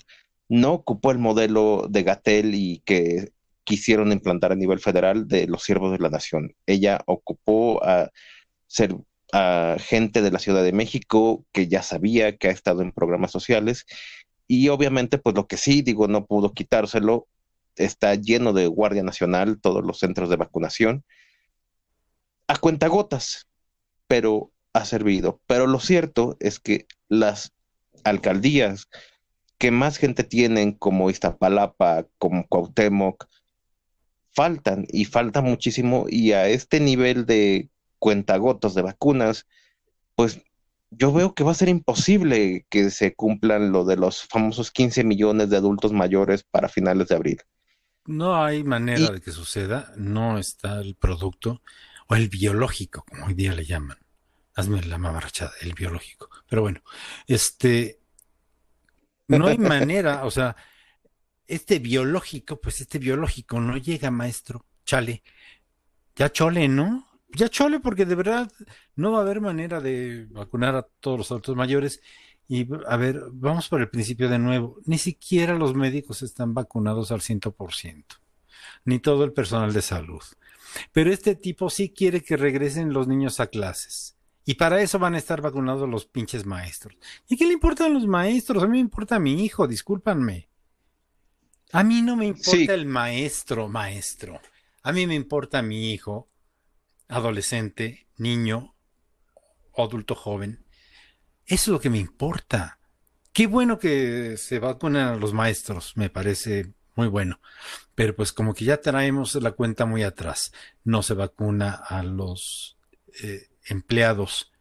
no 0.48 0.72
ocupó 0.72 1.12
el 1.12 1.18
modelo 1.18 1.86
de 1.88 2.02
Gatel 2.02 2.54
y 2.54 2.82
que 2.84 3.32
quisieron 3.64 4.12
implantar 4.12 4.52
a 4.52 4.56
nivel 4.56 4.80
federal 4.80 5.28
de 5.28 5.46
los 5.46 5.62
siervos 5.62 5.92
de 5.92 5.98
la 5.98 6.10
nación. 6.10 6.54
Ella 6.66 7.00
ocupó 7.06 7.82
a 7.84 8.10
ser 8.66 8.96
a 9.32 9.76
gente 9.78 10.20
de 10.20 10.30
la 10.30 10.38
Ciudad 10.38 10.62
de 10.62 10.72
México 10.72 11.46
que 11.52 11.68
ya 11.68 11.82
sabía 11.82 12.36
que 12.36 12.48
ha 12.48 12.50
estado 12.50 12.82
en 12.82 12.92
programas 12.92 13.30
sociales 13.30 13.86
y 14.46 14.68
obviamente 14.68 15.16
pues 15.16 15.34
lo 15.34 15.46
que 15.46 15.56
sí 15.56 15.80
digo 15.80 16.06
no 16.06 16.26
pudo 16.26 16.52
quitárselo 16.52 17.28
está 17.76 18.14
lleno 18.14 18.52
de 18.52 18.66
Guardia 18.66 19.02
Nacional 19.02 19.60
todos 19.60 19.84
los 19.84 19.98
centros 19.98 20.30
de 20.30 20.36
vacunación 20.36 21.04
a 22.46 22.56
cuentagotas 22.56 23.48
pero 24.06 24.50
ha 24.72 24.84
servido 24.84 25.40
pero 25.46 25.66
lo 25.66 25.80
cierto 25.80 26.36
es 26.40 26.60
que 26.60 26.86
las 27.08 27.52
alcaldías 28.04 28.88
que 29.58 29.70
más 29.70 29.96
gente 29.96 30.24
tienen 30.24 30.72
como 30.72 31.10
Iztapalapa 31.10 32.06
como 32.18 32.46
Cuauhtémoc 32.46 33.26
faltan 34.32 34.86
y 34.90 35.04
falta 35.04 35.40
muchísimo 35.40 36.06
y 36.08 36.32
a 36.32 36.48
este 36.48 36.80
nivel 36.80 37.26
de 37.26 37.68
cuentagotos 37.98 38.74
de 38.74 38.82
vacunas, 38.82 39.46
pues 40.16 40.42
yo 40.90 41.12
veo 41.12 41.34
que 41.34 41.44
va 41.44 41.52
a 41.52 41.54
ser 41.54 41.68
imposible 41.68 42.66
que 42.68 42.90
se 42.90 43.14
cumplan 43.14 43.72
lo 43.72 43.84
de 43.84 43.96
los 43.96 44.24
famosos 44.24 44.70
15 44.70 45.04
millones 45.04 45.50
de 45.50 45.56
adultos 45.56 45.92
mayores 45.92 46.44
para 46.44 46.68
finales 46.68 47.08
de 47.08 47.14
abril. 47.14 47.38
No 48.06 48.42
hay 48.42 48.64
manera 48.64 49.10
de 49.10 49.20
que 49.20 49.30
suceda, 49.30 49.92
no 49.96 50.38
está 50.38 50.80
el 50.80 50.96
producto 50.96 51.62
o 52.08 52.14
el 52.14 52.28
biológico, 52.28 53.04
como 53.08 53.26
hoy 53.26 53.34
día 53.34 53.54
le 53.54 53.64
llaman. 53.64 53.98
Hazme 54.54 54.82
la 54.82 54.98
mamarrachada, 54.98 55.52
el 55.60 55.72
biológico. 55.72 56.28
Pero 56.48 56.62
bueno, 56.62 56.82
este, 57.26 58.00
no 59.28 59.46
hay 59.46 59.58
manera, 59.58 60.24
o 60.24 60.30
sea, 60.30 60.56
este 61.46 61.78
biológico, 61.78 62.60
pues 62.60 62.80
este 62.80 62.98
biológico 62.98 63.60
no 63.60 63.76
llega, 63.76 64.10
maestro. 64.10 64.66
Chale. 64.84 65.22
Ya 66.16 66.30
chole, 66.30 66.68
¿no? 66.68 67.06
ya 67.34 67.48
chole, 67.48 67.80
porque 67.80 68.04
de 68.04 68.14
verdad 68.14 68.50
no 68.94 69.12
va 69.12 69.18
a 69.18 69.22
haber 69.22 69.40
manera 69.40 69.80
de 69.80 70.26
vacunar 70.30 70.74
a 70.76 70.82
todos 70.82 71.18
los 71.18 71.30
adultos 71.30 71.56
mayores. 71.56 72.00
Y 72.48 72.66
a 72.86 72.96
ver, 72.96 73.22
vamos 73.32 73.68
por 73.68 73.80
el 73.80 73.88
principio 73.88 74.28
de 74.28 74.38
nuevo. 74.38 74.78
Ni 74.84 74.98
siquiera 74.98 75.54
los 75.54 75.74
médicos 75.74 76.22
están 76.22 76.54
vacunados 76.54 77.12
al 77.12 77.20
100%, 77.20 78.04
ni 78.84 78.98
todo 78.98 79.24
el 79.24 79.32
personal 79.32 79.72
de 79.72 79.82
salud. 79.82 80.22
Pero 80.92 81.12
este 81.12 81.34
tipo 81.34 81.70
sí 81.70 81.90
quiere 81.90 82.22
que 82.22 82.36
regresen 82.36 82.92
los 82.92 83.08
niños 83.08 83.40
a 83.40 83.46
clases. 83.46 84.16
Y 84.44 84.54
para 84.54 84.82
eso 84.82 84.98
van 84.98 85.14
a 85.14 85.18
estar 85.18 85.40
vacunados 85.40 85.88
los 85.88 86.06
pinches 86.06 86.44
maestros. 86.44 86.96
¿Y 87.28 87.36
qué 87.36 87.46
le 87.46 87.52
importan 87.52 87.94
los 87.94 88.06
maestros? 88.06 88.62
A 88.62 88.66
mí 88.66 88.72
me 88.72 88.80
importa 88.80 89.18
mi 89.18 89.44
hijo, 89.44 89.68
discúlpanme. 89.68 90.48
A 91.72 91.84
mí 91.84 92.02
no 92.02 92.16
me 92.16 92.26
importa 92.26 92.74
el 92.74 92.86
maestro, 92.86 93.68
maestro. 93.68 94.40
A 94.82 94.92
mí 94.92 95.06
me 95.06 95.14
importa 95.14 95.62
mi 95.62 95.92
hijo 95.92 96.28
adolescente, 97.08 98.06
niño, 98.16 98.74
adulto 99.76 100.14
joven. 100.14 100.64
Eso 101.46 101.62
es 101.62 101.68
lo 101.68 101.80
que 101.80 101.90
me 101.90 101.98
importa. 101.98 102.78
Qué 103.32 103.46
bueno 103.46 103.78
que 103.78 104.36
se 104.36 104.58
vacunen 104.58 105.02
a 105.02 105.16
los 105.16 105.32
maestros, 105.32 105.96
me 105.96 106.10
parece 106.10 106.72
muy 106.94 107.08
bueno. 107.08 107.40
Pero 107.94 108.14
pues 108.14 108.32
como 108.32 108.54
que 108.54 108.64
ya 108.64 108.80
traemos 108.80 109.34
la 109.36 109.52
cuenta 109.52 109.86
muy 109.86 110.02
atrás. 110.02 110.52
No 110.84 111.02
se 111.02 111.14
vacuna 111.14 111.72
a 111.72 112.02
los 112.02 112.76
eh, 113.22 113.48
empleados 113.66 114.52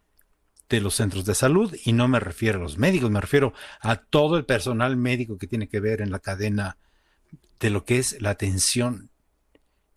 de 0.68 0.80
los 0.80 0.94
centros 0.94 1.26
de 1.26 1.34
salud 1.34 1.74
y 1.84 1.92
no 1.92 2.08
me 2.08 2.18
refiero 2.18 2.58
a 2.58 2.62
los 2.62 2.78
médicos, 2.78 3.10
me 3.10 3.20
refiero 3.20 3.52
a 3.80 3.96
todo 3.96 4.38
el 4.38 4.46
personal 4.46 4.96
médico 4.96 5.36
que 5.36 5.46
tiene 5.46 5.68
que 5.68 5.80
ver 5.80 6.00
en 6.00 6.10
la 6.10 6.18
cadena 6.18 6.78
de 7.60 7.68
lo 7.68 7.84
que 7.84 7.98
es 7.98 8.20
la 8.22 8.30
atención 8.30 9.10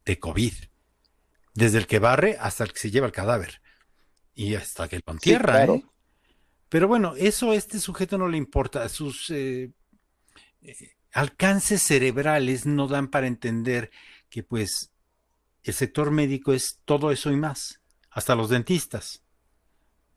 de 0.04 0.20
COVID 0.20 0.54
desde 1.54 1.78
el 1.78 1.88
que 1.88 2.00
barre 2.00 2.38
hasta 2.40 2.66
el 2.66 2.74
que 2.74 2.80
se 2.80 2.92
lleva 2.92 3.08
el 3.08 3.14
cadáver 3.14 3.62
y 4.36 4.56
hasta 4.56 4.90
que 4.90 5.02
lo 5.06 5.14
entierra. 5.14 5.64
¿eh? 5.64 5.84
Pero 6.76 6.90
bueno, 6.90 7.14
eso 7.16 7.52
a 7.52 7.56
este 7.56 7.80
sujeto 7.80 8.18
no 8.18 8.28
le 8.28 8.36
importa. 8.36 8.90
Sus 8.90 9.30
eh, 9.30 9.72
alcances 11.14 11.82
cerebrales 11.82 12.66
no 12.66 12.90
dan 12.90 13.08
para 13.08 13.28
entender 13.28 13.92
que 14.30 14.44
pues 14.44 14.92
el 15.64 15.74
sector 15.74 16.12
médico 16.12 16.52
es 16.52 16.82
todo 16.84 17.12
eso 17.12 17.32
y 17.32 17.38
más, 17.38 17.80
hasta 18.10 18.36
los 18.36 18.50
dentistas. 18.50 19.24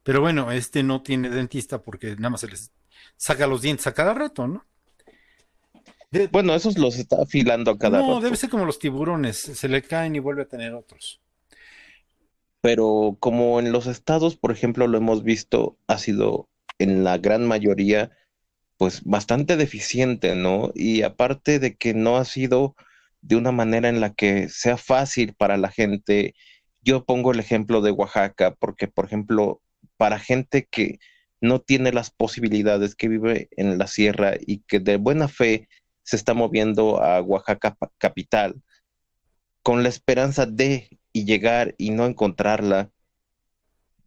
Pero 0.03 0.21
bueno, 0.21 0.51
este 0.51 0.83
no 0.83 1.01
tiene 1.01 1.31
dentista 1.31 1.81
porque 1.81 2.17
nada 2.17 2.31
más 2.31 2.41
se 2.41 2.49
les 2.49 2.73
saca 3.17 3.47
los 3.47 3.63
dientes 3.63 3.87
a 3.87 3.95
cada 3.95 4.13
rato, 4.13 4.49
¿no? 4.49 4.67
bueno, 6.33 6.57
esos 6.57 6.77
los 6.77 6.97
está 6.97 7.23
afilando 7.23 7.71
a 7.71 7.79
cada 7.79 8.01
rato. 8.01 8.15
No, 8.15 8.21
debe 8.21 8.35
ser 8.35 8.51
como 8.51 8.65
los 8.65 8.81
tiburones, 8.81 9.37
se 9.39 9.69
le 9.69 9.81
caen 9.81 10.17
y 10.17 10.19
vuelve 10.19 10.43
a 10.43 10.49
tener 10.49 10.75
otros 10.75 11.21
pero 12.61 13.17
como 13.21 13.61
en 13.61 13.73
los 13.73 13.87
estados, 13.87 14.37
por 14.37 14.53
ejemplo, 14.53 14.87
lo 14.87 14.99
hemos 14.99 15.23
visto, 15.23 15.79
ha 15.87 15.99
sido 15.99 16.49
en 16.79 17.05
la 17.05 17.19
gran 17.19 17.47
mayoría, 17.47 18.11
pues 18.77 19.03
bastante 19.05 19.57
deficiente, 19.57 20.35
¿no? 20.37 20.71
Y 20.75 21.03
aparte 21.03 21.59
de 21.59 21.77
que 21.77 21.95
no 21.95 22.17
ha 22.17 22.25
sido 22.25 22.77
de 23.21 23.37
una 23.37 23.53
manera 23.53 23.89
en 23.89 24.01
la 24.01 24.15
que 24.15 24.49
sea 24.49 24.77
fácil 24.77 25.35
para 25.35 25.57
la 25.57 25.71
gente 25.71 26.35
yo 26.89 27.05
pongo 27.05 27.33
el 27.33 27.41
ejemplo 27.41 27.81
de 27.81 27.91
Oaxaca, 27.91 28.55
porque, 28.55 28.89
por 28.89 29.05
ejemplo, 29.05 29.61
para 29.99 30.19
gente 30.19 30.67
que 30.71 30.99
no 31.41 31.61
tiene 31.61 31.93
las 31.93 32.11
posibilidades, 32.11 32.95
que 32.95 33.09
vive 33.09 33.49
en 33.57 33.79
la 33.79 33.87
sierra 33.87 34.35
y 34.41 34.61
que 34.61 34.81
de 34.81 34.97
buena 34.97 35.29
fe 35.29 35.69
se 36.03 36.17
está 36.17 36.35
moviendo 36.35 37.03
a 37.03 37.21
Oaxaca 37.21 37.77
capital, 37.99 38.63
con 39.63 39.83
la 39.83 39.91
esperanza 39.91 40.47
de 40.47 40.98
y 41.13 41.25
llegar 41.25 41.75
y 41.79 41.91
no 41.91 42.07
encontrarla, 42.07 42.91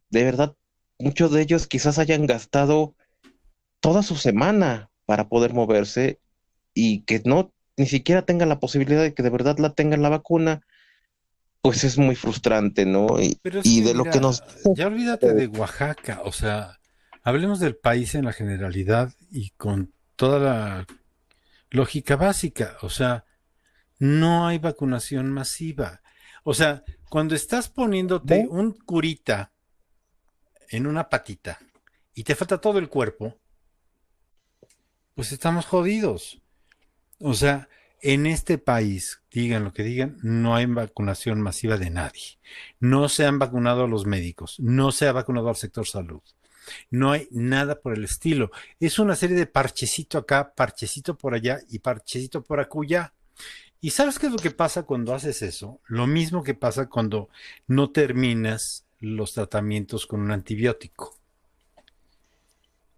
de 0.09 0.23
verdad, 0.23 0.55
muchos 0.99 1.31
de 1.31 1.41
ellos 1.41 1.67
quizás 1.67 1.99
hayan 1.99 2.25
gastado 2.25 2.95
toda 3.79 4.03
su 4.03 4.15
semana 4.15 4.89
para 5.05 5.29
poder 5.29 5.53
moverse 5.53 6.19
y 6.73 7.01
que 7.01 7.21
no 7.25 7.53
ni 7.77 7.87
siquiera 7.87 8.23
tengan 8.23 8.49
la 8.49 8.59
posibilidad 8.59 9.01
de 9.01 9.13
que 9.13 9.23
de 9.23 9.29
verdad 9.29 9.57
la 9.57 9.73
tengan 9.73 10.01
la 10.01 10.09
vacuna, 10.09 10.61
pues 11.61 11.83
es 11.83 11.97
muy 11.97 12.15
frustrante, 12.15 12.85
¿no? 12.85 13.17
Y, 13.19 13.81
de 13.81 13.93
lo 13.93 14.03
que 14.03 14.19
nos... 14.19 14.43
Ya 14.75 14.87
olvídate 14.87 15.33
de 15.33 15.47
Oaxaca, 15.47 16.21
o 16.23 16.31
sea, 16.31 16.79
hablemos 17.23 17.59
del 17.59 17.75
país 17.75 18.15
en 18.15 18.25
la 18.25 18.33
generalidad 18.33 19.13
y 19.31 19.51
con 19.51 19.93
toda 20.15 20.39
la 20.39 20.87
lógica 21.69 22.15
básica, 22.15 22.77
o 22.81 22.89
sea, 22.89 23.25
no 23.99 24.47
hay 24.47 24.57
vacunación 24.57 25.31
masiva. 25.31 26.00
O 26.43 26.53
sea, 26.53 26.83
cuando 27.09 27.35
estás 27.35 27.69
poniéndote 27.69 28.47
un 28.49 28.71
curita 28.71 29.51
en 30.69 30.87
una 30.87 31.09
patita 31.09 31.59
y 32.13 32.23
te 32.23 32.35
falta 32.35 32.59
todo 32.59 32.79
el 32.79 32.89
cuerpo, 32.89 33.37
pues 35.15 35.31
estamos 35.31 35.65
jodidos. 35.65 36.41
O 37.19 37.33
sea, 37.33 37.69
en 38.01 38.25
este 38.25 38.57
país, 38.57 39.21
digan 39.31 39.63
lo 39.63 39.73
que 39.73 39.83
digan, 39.83 40.17
no 40.23 40.55
hay 40.55 40.65
vacunación 40.65 41.39
masiva 41.41 41.77
de 41.77 41.91
nadie. 41.91 42.39
No 42.79 43.09
se 43.09 43.25
han 43.25 43.37
vacunado 43.37 43.83
a 43.83 43.87
los 43.87 44.05
médicos, 44.05 44.59
no 44.59 44.91
se 44.91 45.07
ha 45.07 45.11
vacunado 45.11 45.49
al 45.49 45.55
sector 45.55 45.85
salud. 45.85 46.21
No 46.89 47.11
hay 47.11 47.27
nada 47.31 47.79
por 47.79 47.93
el 47.93 48.03
estilo. 48.03 48.51
Es 48.79 48.99
una 48.99 49.15
serie 49.15 49.35
de 49.35 49.47
parchecito 49.47 50.17
acá, 50.17 50.53
parchecito 50.55 51.17
por 51.17 51.33
allá 51.33 51.59
y 51.69 51.79
parchecito 51.79 52.43
por 52.43 52.59
acuya. 52.59 53.13
¿Y 53.81 53.89
sabes 53.89 54.19
qué 54.19 54.27
es 54.27 54.31
lo 54.31 54.37
que 54.37 54.51
pasa 54.51 54.83
cuando 54.83 55.13
haces 55.13 55.41
eso? 55.41 55.81
Lo 55.87 56.07
mismo 56.07 56.43
que 56.43 56.53
pasa 56.53 56.87
cuando 56.87 57.29
no 57.67 57.89
terminas 57.89 58.85
los 58.99 59.33
tratamientos 59.33 60.05
con 60.05 60.21
un 60.21 60.31
antibiótico. 60.31 61.17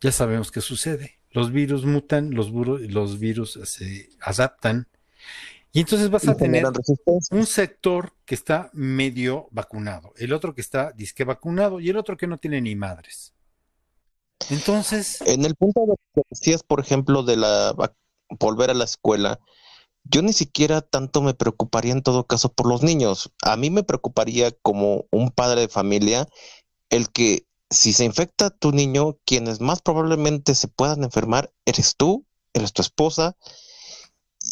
Ya 0.02 0.12
sabemos 0.12 0.52
qué 0.52 0.60
sucede. 0.60 1.20
Los 1.32 1.52
virus 1.52 1.86
mutan, 1.86 2.32
los, 2.32 2.52
los 2.52 3.20
virus 3.20 3.60
se 3.64 4.10
adaptan 4.20 4.88
y 5.76 5.80
entonces 5.80 6.12
vas 6.12 6.28
a 6.28 6.38
tener 6.38 6.66
un 7.32 7.46
sector 7.48 8.14
que 8.26 8.36
está 8.36 8.70
medio 8.74 9.48
vacunado, 9.50 10.14
el 10.18 10.32
otro 10.32 10.54
que 10.54 10.62
está 10.62 10.92
disque 10.92 11.24
vacunado 11.24 11.80
y 11.80 11.90
el 11.90 11.98
otro 11.98 12.16
que 12.16 12.28
no 12.28 12.38
tiene 12.38 12.62
ni 12.62 12.76
madres. 12.76 13.34
Entonces. 14.52 15.20
En 15.22 15.46
el 15.46 15.56
punto 15.56 15.82
de 15.88 15.96
que 16.14 16.22
decías, 16.30 16.62
por 16.62 16.80
ejemplo, 16.80 17.24
de 17.24 17.38
la 17.38 17.74
volver 18.40 18.70
a 18.70 18.76
la 18.76 18.84
escuela, 18.84 19.40
yo 20.04 20.22
ni 20.22 20.34
siquiera 20.34 20.82
tanto 20.82 21.22
me 21.22 21.34
preocuparía 21.34 21.94
en 21.94 22.04
todo 22.04 22.28
caso 22.28 22.52
por 22.52 22.68
los 22.68 22.84
niños. 22.84 23.32
A 23.42 23.56
mí 23.56 23.70
me 23.70 23.84
preocuparía 23.84 24.52
como 24.52 25.06
un 25.12 25.32
padre 25.32 25.62
de 25.62 25.68
familia 25.70 26.28
el 26.90 27.10
que 27.10 27.46
si 27.70 27.94
se 27.94 28.06
infecta 28.06 28.52
tu 28.52 28.72
niño, 28.72 29.18
quienes 29.26 29.60
más 29.60 29.82
probablemente 29.82 30.54
se 30.56 30.68
puedan 30.68 31.04
enfermar 31.04 31.52
eres 31.66 31.96
tú, 31.96 32.26
eres 32.54 32.72
tu 32.72 32.82
esposa, 32.82 33.36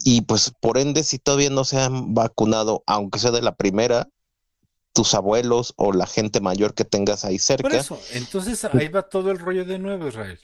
y 0.04 0.22
pues 0.22 0.52
por 0.60 0.78
ende, 0.78 1.04
si 1.04 1.20
todavía 1.20 1.50
no 1.50 1.64
se 1.64 1.80
han 1.80 2.14
vacunado, 2.14 2.84
aunque 2.88 3.20
sea 3.20 3.32
de 3.32 3.42
la 3.42 3.56
primera, 3.56 4.10
tus 4.94 5.14
abuelos 5.14 5.74
o 5.78 5.94
la 5.94 6.08
gente 6.08 6.42
mayor 6.42 6.74
que 6.74 6.86
tengas 6.86 7.24
ahí 7.26 7.40
cerca. 7.40 7.64
Por 7.64 7.76
eso, 7.76 8.00
entonces 8.14 8.66
ahí 8.66 8.88
va 8.88 9.04
todo 9.04 9.32
el 9.32 9.40
rollo 9.40 9.66
de 9.66 9.80
nuevo, 9.80 10.08
Israel. 10.08 10.40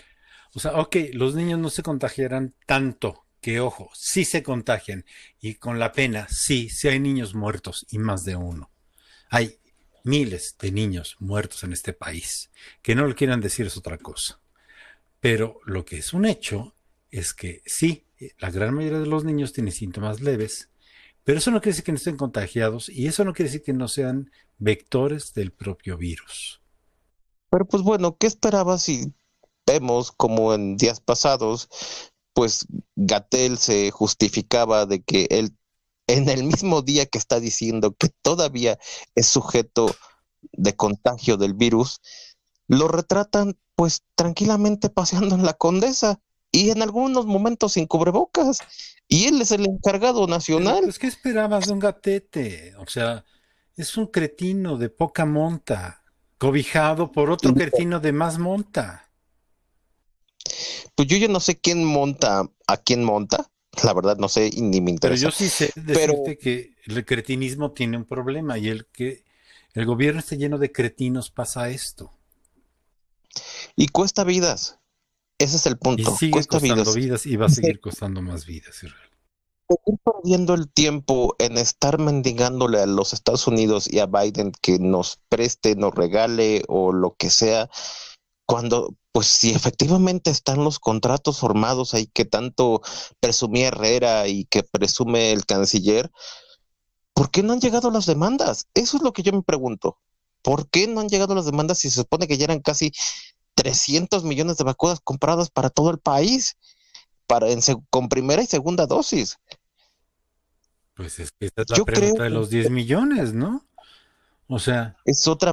O 0.53 0.59
sea, 0.59 0.79
ok, 0.79 0.95
los 1.13 1.35
niños 1.35 1.59
no 1.59 1.69
se 1.69 1.83
contagiarán 1.83 2.53
tanto, 2.65 3.25
que 3.41 3.59
ojo, 3.59 3.89
sí 3.93 4.25
se 4.25 4.43
contagian. 4.43 5.05
Y 5.39 5.55
con 5.55 5.79
la 5.79 5.91
pena, 5.91 6.27
sí, 6.29 6.69
sí 6.69 6.87
hay 6.87 6.99
niños 6.99 7.35
muertos 7.35 7.85
y 7.89 7.99
más 7.99 8.23
de 8.25 8.35
uno. 8.35 8.71
Hay 9.29 9.59
miles 10.03 10.55
de 10.59 10.71
niños 10.71 11.15
muertos 11.19 11.63
en 11.63 11.73
este 11.73 11.93
país. 11.93 12.49
Que 12.81 12.95
no 12.95 13.07
lo 13.07 13.15
quieran 13.15 13.41
decir 13.41 13.65
es 13.67 13.77
otra 13.77 13.97
cosa. 13.97 14.39
Pero 15.19 15.59
lo 15.65 15.85
que 15.85 15.97
es 15.97 16.13
un 16.13 16.25
hecho 16.25 16.75
es 17.11 17.33
que 17.33 17.61
sí, 17.65 18.05
la 18.39 18.51
gran 18.51 18.73
mayoría 18.73 18.99
de 18.99 19.07
los 19.07 19.23
niños 19.23 19.53
tienen 19.53 19.73
síntomas 19.73 20.21
leves, 20.21 20.69
pero 21.23 21.39
eso 21.39 21.51
no 21.51 21.59
quiere 21.59 21.73
decir 21.73 21.83
que 21.83 21.91
no 21.91 21.97
estén 21.97 22.17
contagiados 22.17 22.89
y 22.89 23.07
eso 23.07 23.25
no 23.25 23.33
quiere 23.33 23.49
decir 23.49 23.63
que 23.63 23.73
no 23.73 23.87
sean 23.87 24.31
vectores 24.57 25.33
del 25.33 25.51
propio 25.51 25.97
virus. 25.97 26.61
Pero 27.49 27.65
pues 27.65 27.83
bueno, 27.83 28.17
¿qué 28.17 28.27
esperabas 28.27 28.83
si 28.83 29.13
vemos 29.65 30.11
como 30.11 30.53
en 30.53 30.77
días 30.77 30.99
pasados, 31.01 31.69
pues 32.37 32.67
Gatel 32.95 33.57
se 33.57 33.89
justificaba 33.89 34.85
de 34.85 35.01
que 35.01 35.25
él 35.31 35.57
en 36.05 36.29
el 36.29 36.43
mismo 36.43 36.83
día 36.83 37.07
que 37.07 37.17
está 37.17 37.39
diciendo 37.39 37.95
que 37.97 38.09
todavía 38.21 38.77
es 39.15 39.25
sujeto 39.25 39.95
de 40.51 40.75
contagio 40.75 41.37
del 41.37 41.55
virus, 41.55 41.99
lo 42.67 42.89
retratan 42.89 43.57
pues 43.73 44.03
tranquilamente 44.13 44.91
paseando 44.91 45.33
en 45.33 45.45
la 45.45 45.53
condesa 45.53 46.19
y 46.51 46.69
en 46.69 46.83
algunos 46.83 47.25
momentos 47.25 47.73
sin 47.73 47.87
cubrebocas. 47.87 48.59
Y 49.07 49.25
él 49.25 49.41
es 49.41 49.49
el 49.49 49.65
encargado 49.65 50.27
nacional. 50.27 50.81
Pues, 50.83 50.99
¿qué 50.99 51.07
esperabas 51.07 51.65
de 51.65 51.73
un 51.73 51.79
gatete? 51.79 52.75
O 52.77 52.85
sea, 52.85 53.25
es 53.75 53.97
un 53.97 54.05
cretino 54.05 54.77
de 54.77 54.89
poca 54.89 55.25
monta, 55.25 56.03
cobijado 56.37 57.11
por 57.11 57.31
otro 57.31 57.55
cretino 57.55 57.99
de 57.99 58.11
más 58.11 58.37
monta. 58.37 59.06
Pues 60.95 61.07
yo 61.07 61.17
ya 61.17 61.27
no 61.27 61.39
sé 61.39 61.59
quién 61.59 61.83
monta 61.83 62.49
a 62.67 62.77
quién 62.77 63.03
monta. 63.03 63.49
La 63.83 63.93
verdad 63.93 64.17
no 64.17 64.27
sé 64.27 64.49
y 64.51 64.61
ni 64.61 64.81
me 64.81 64.91
interesa. 64.91 65.21
Pero 65.21 65.31
yo 65.31 65.37
sí 65.37 65.49
sé 65.49 65.71
decirte 65.75 66.37
que 66.37 66.75
el 66.85 67.05
cretinismo 67.05 67.71
tiene 67.71 67.97
un 67.97 68.05
problema 68.05 68.57
y 68.57 68.69
el 68.69 68.87
que 68.87 69.23
el 69.73 69.85
gobierno 69.85 70.19
esté 70.19 70.37
lleno 70.37 70.57
de 70.57 70.71
cretinos 70.71 71.29
pasa 71.29 71.69
esto. 71.69 72.11
Y 73.75 73.89
cuesta 73.89 74.23
vidas. 74.23 74.79
Ese 75.37 75.57
es 75.57 75.65
el 75.67 75.77
punto. 75.77 76.13
Y 76.13 76.17
sigue 76.17 76.43
costando 76.45 76.93
vidas. 76.93 77.25
y 77.25 77.35
va 77.35 77.45
a 77.45 77.49
seguir 77.49 77.79
costando 77.81 78.21
más 78.21 78.45
vidas. 78.45 78.75
Seguir 78.75 79.99
perdiendo 80.03 80.55
el 80.55 80.71
tiempo 80.71 81.35
en 81.37 81.57
estar 81.57 81.99
mendigándole 81.99 82.79
a 82.79 82.85
los 82.85 83.13
Estados 83.13 83.45
Unidos 83.47 83.87
y 83.91 83.99
a 83.99 84.07
Biden 84.07 84.51
que 84.61 84.79
nos 84.79 85.19
preste, 85.29 85.75
nos 85.75 85.93
regale 85.93 86.63
o 86.67 86.91
lo 86.91 87.15
que 87.15 87.29
sea, 87.29 87.69
cuando, 88.47 88.95
pues 89.11 89.27
si 89.27 89.51
efectivamente 89.51 90.31
están 90.31 90.63
los 90.63 90.79
contratos 90.79 91.37
formados 91.37 91.93
ahí 91.93 92.07
que 92.07 92.23
tanto 92.25 92.81
presumía 93.19 93.67
Herrera 93.67 94.27
y 94.27 94.45
que 94.45 94.63
presume 94.63 95.33
el 95.33 95.45
canciller, 95.45 96.09
¿por 97.13 97.29
qué 97.29 97.43
no 97.43 97.51
han 97.53 97.59
llegado 97.59 97.91
las 97.91 98.05
demandas? 98.05 98.67
Eso 98.73 98.97
es 98.97 99.03
lo 99.03 99.11
que 99.11 99.21
yo 99.21 99.33
me 99.33 99.43
pregunto. 99.43 99.97
¿Por 100.41 100.69
qué 100.69 100.87
no 100.87 101.01
han 101.01 101.09
llegado 101.09 101.35
las 101.35 101.45
demandas 101.45 101.79
si 101.79 101.89
se 101.89 101.97
supone 101.97 102.25
que 102.25 102.37
ya 102.37 102.45
eran 102.45 102.61
casi 102.61 102.93
300 103.55 104.23
millones 104.23 104.57
de 104.57 104.63
vacunas 104.63 105.01
compradas 105.01 105.49
para 105.49 105.69
todo 105.69 105.91
el 105.91 105.99
país, 105.99 106.55
para 107.25 107.47
con 107.89 108.07
primera 108.07 108.41
y 108.41 108.45
segunda 108.45 108.85
dosis. 108.85 109.37
Pues 110.93 111.19
es 111.19 111.31
que 111.31 111.47
esta 111.47 111.63
es 111.63 111.69
la 111.77 111.83
pregunta 111.83 112.23
de 112.23 112.29
los 112.29 112.49
10 112.49 112.71
millones, 112.71 113.33
¿no? 113.33 113.65
O 114.47 114.57
sea... 114.57 114.95
Es 115.03 115.27
otra 115.27 115.51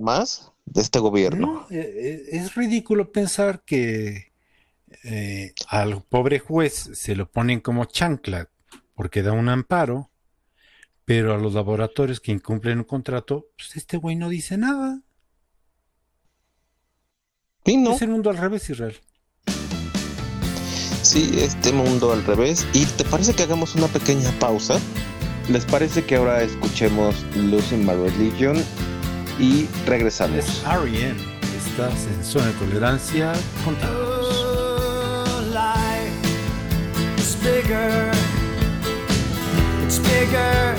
más 0.00 0.51
de 0.64 0.80
este 0.80 0.98
gobierno. 0.98 1.66
Eh, 1.70 1.78
eh, 1.78 2.22
es 2.32 2.54
ridículo 2.54 3.12
pensar 3.12 3.62
que 3.64 4.32
eh, 5.04 5.54
al 5.68 6.02
pobre 6.02 6.38
juez 6.38 6.90
se 6.94 7.16
lo 7.16 7.30
ponen 7.30 7.60
como 7.60 7.84
chancla 7.86 8.48
porque 8.94 9.22
da 9.22 9.32
un 9.32 9.48
amparo, 9.48 10.10
pero 11.04 11.34
a 11.34 11.38
los 11.38 11.54
laboratorios 11.54 12.20
que 12.20 12.32
incumplen 12.32 12.78
un 12.78 12.84
contrato, 12.84 13.46
pues 13.56 13.76
este 13.76 13.96
güey 13.96 14.16
no 14.16 14.28
dice 14.28 14.56
nada. 14.56 15.02
Es 17.64 18.02
el 18.02 18.08
mundo 18.08 18.30
al 18.30 18.38
revés, 18.38 18.68
Israel. 18.70 18.96
Sí, 21.02 21.30
este 21.38 21.72
mundo 21.72 22.12
al 22.12 22.24
revés. 22.24 22.66
¿Y 22.72 22.86
te 22.86 23.04
parece 23.04 23.34
que 23.34 23.44
hagamos 23.44 23.74
una 23.74 23.86
pequeña 23.86 24.30
pausa? 24.38 24.80
¿Les 25.48 25.64
parece 25.64 26.04
que 26.04 26.16
ahora 26.16 26.42
escuchemos 26.42 27.24
Losing 27.36 27.84
My 27.84 27.94
Religion 27.94 28.56
y 29.38 29.68
regresamos? 29.86 30.36
Es 30.38 30.62
R.E.M. 30.64 31.16
Estás 31.56 32.06
en 32.06 32.24
zona 32.24 32.46
de 32.46 32.52
tolerancia. 32.52 33.32
Contanos. 33.64 34.52
It's 39.84 39.98
bigger. 39.98 40.72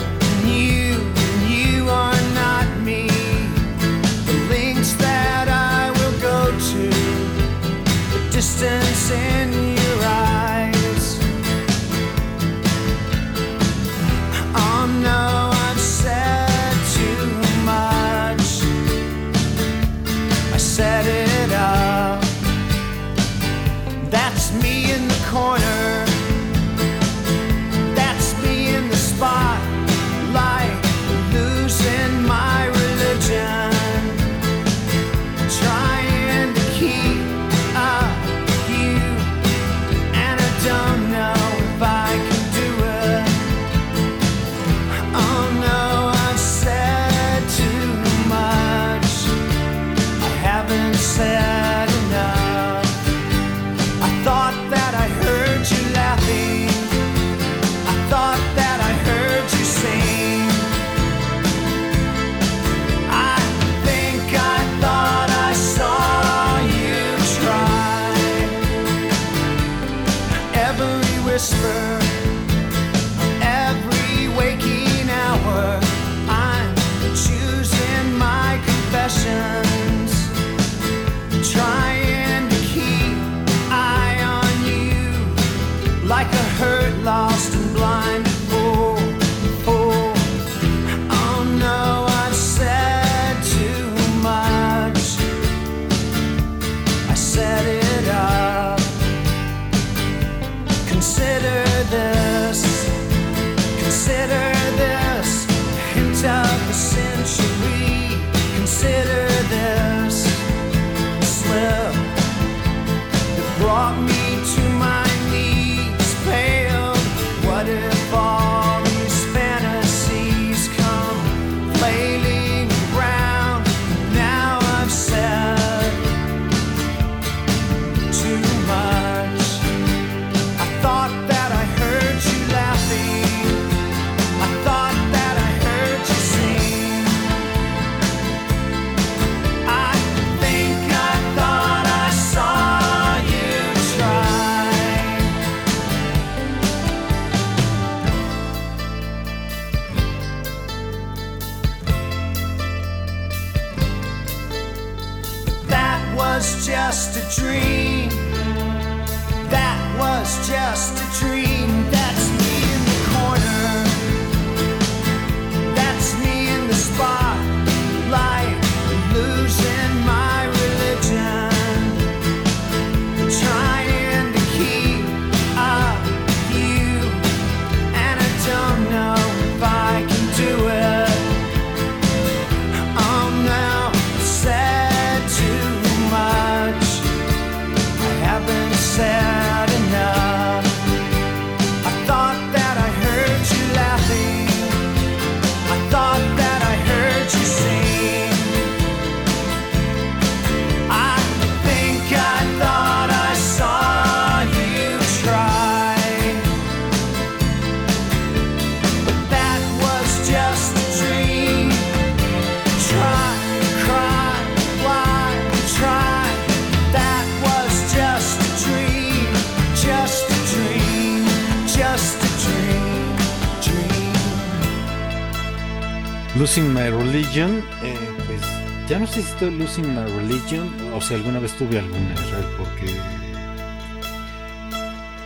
Sé 229.13 229.21
si 229.21 229.29
estoy 229.29 229.51
Losing 229.51 229.93
My 229.93 230.09
Religion 230.17 230.67
o 230.95 230.99
si 230.99 231.13
alguna 231.13 231.37
vez 231.37 231.55
tuve 231.55 231.77
alguna, 231.77 232.15
Israel, 232.15 232.47
porque 232.57 232.91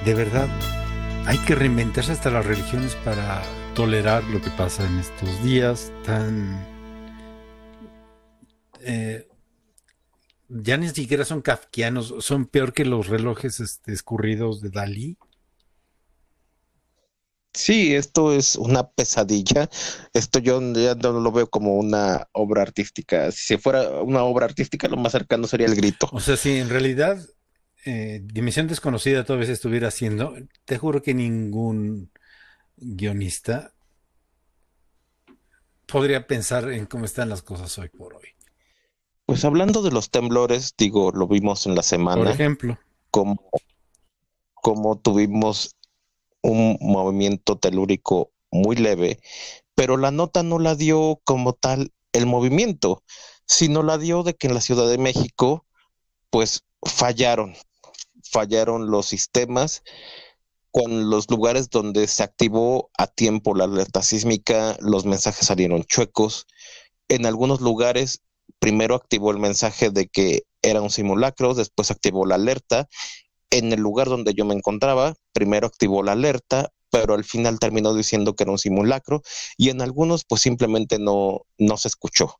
de 0.03 0.13
verdad 0.13 0.49
hay 1.25 1.37
que 1.37 1.55
reinventarse 1.55 2.11
hasta 2.11 2.29
las 2.29 2.45
religiones 2.45 2.95
para 3.05 3.41
tolerar 3.75 4.25
lo 4.25 4.41
que 4.41 4.49
pasa 4.49 4.85
en 4.85 4.99
estos 4.99 5.41
días 5.41 5.93
tan... 6.05 6.65
eh, 8.81 9.29
ya 10.49 10.75
ni 10.75 10.89
siquiera 10.89 11.23
son 11.23 11.41
kafkianos, 11.41 12.15
son 12.19 12.45
peor 12.45 12.73
que 12.73 12.83
los 12.83 13.07
relojes 13.07 13.61
este, 13.61 13.93
escurridos 13.93 14.59
de 14.61 14.69
Dalí. 14.69 15.17
Sí, 17.57 17.95
esto 17.95 18.31
es 18.33 18.55
una 18.55 18.89
pesadilla. 18.89 19.69
Esto 20.13 20.39
yo 20.39 20.61
ya 20.73 20.95
no 20.95 21.19
lo 21.19 21.31
veo 21.31 21.49
como 21.49 21.75
una 21.77 22.27
obra 22.33 22.61
artística. 22.61 23.31
Si 23.31 23.57
fuera 23.57 24.01
una 24.03 24.23
obra 24.23 24.45
artística, 24.45 24.87
lo 24.87 24.97
más 24.97 25.11
cercano 25.13 25.47
sería 25.47 25.67
el 25.67 25.75
grito. 25.75 26.09
O 26.09 26.19
sea, 26.19 26.37
si 26.37 26.57
en 26.57 26.69
realidad 26.69 27.19
eh, 27.85 28.21
Dimensión 28.23 28.67
Desconocida 28.67 29.25
todavía 29.25 29.47
se 29.47 29.53
estuviera 29.53 29.89
haciendo, 29.89 30.35
te 30.65 30.77
juro 30.77 31.01
que 31.01 31.13
ningún 31.13 32.11
guionista 32.77 33.73
podría 35.85 36.27
pensar 36.27 36.71
en 36.71 36.85
cómo 36.85 37.05
están 37.05 37.29
las 37.29 37.41
cosas 37.41 37.77
hoy 37.79 37.89
por 37.89 38.13
hoy. 38.15 38.27
Pues 39.25 39.45
hablando 39.45 39.81
de 39.83 39.91
los 39.91 40.09
temblores, 40.09 40.73
digo, 40.77 41.11
lo 41.11 41.27
vimos 41.27 41.65
en 41.67 41.75
la 41.75 41.83
Por 42.09 42.27
semana, 42.27 42.27
ejemplo, 42.27 42.77
como, 43.11 43.37
como 44.53 44.99
tuvimos 44.99 45.76
un 46.47 46.77
movimiento 46.79 47.57
telúrico 47.57 48.31
muy 48.51 48.77
leve, 48.77 49.19
pero 49.75 49.97
la 49.97 50.11
nota 50.11 50.43
no 50.43 50.59
la 50.59 50.75
dio 50.75 51.19
como 51.25 51.53
tal 51.53 51.91
el 52.13 52.25
movimiento, 52.25 53.03
sino 53.45 53.83
la 53.83 53.97
dio 53.97 54.23
de 54.23 54.33
que 54.33 54.47
en 54.47 54.53
la 54.53 54.61
Ciudad 54.61 54.89
de 54.89 54.97
México, 54.97 55.65
pues 56.29 56.63
fallaron, 56.83 57.53
fallaron 58.23 58.89
los 58.89 59.07
sistemas 59.07 59.83
con 60.71 61.09
los 61.09 61.29
lugares 61.29 61.69
donde 61.69 62.07
se 62.07 62.23
activó 62.23 62.89
a 62.97 63.07
tiempo 63.07 63.53
la 63.55 63.65
alerta 63.65 64.01
sísmica, 64.01 64.77
los 64.79 65.05
mensajes 65.05 65.47
salieron 65.47 65.83
chuecos. 65.83 66.45
En 67.09 67.25
algunos 67.25 67.61
lugares, 67.61 68.21
primero 68.59 68.95
activó 68.95 69.31
el 69.31 69.39
mensaje 69.39 69.89
de 69.89 70.07
que 70.07 70.43
era 70.61 70.81
un 70.81 70.89
simulacro, 70.89 71.55
después 71.55 71.91
activó 71.91 72.25
la 72.25 72.35
alerta. 72.35 72.87
En 73.49 73.71
el 73.71 73.79
lugar 73.79 74.07
donde 74.07 74.33
yo 74.33 74.45
me 74.45 74.53
encontraba, 74.53 75.15
primero 75.33 75.67
activó 75.67 76.03
la 76.03 76.13
alerta, 76.13 76.71
pero 76.89 77.13
al 77.13 77.23
final 77.23 77.59
terminó 77.59 77.93
diciendo 77.93 78.35
que 78.35 78.43
era 78.43 78.51
un 78.51 78.59
simulacro 78.59 79.21
y 79.57 79.69
en 79.69 79.81
algunos 79.81 80.25
pues 80.25 80.41
simplemente 80.41 80.99
no, 80.99 81.45
no 81.57 81.77
se 81.77 81.87
escuchó. 81.87 82.39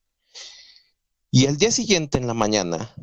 Y 1.32 1.46
el 1.46 1.58
día 1.58 1.72
siguiente 1.72 2.18
en 2.18 2.28
la 2.28 2.34
mañana 2.34 2.94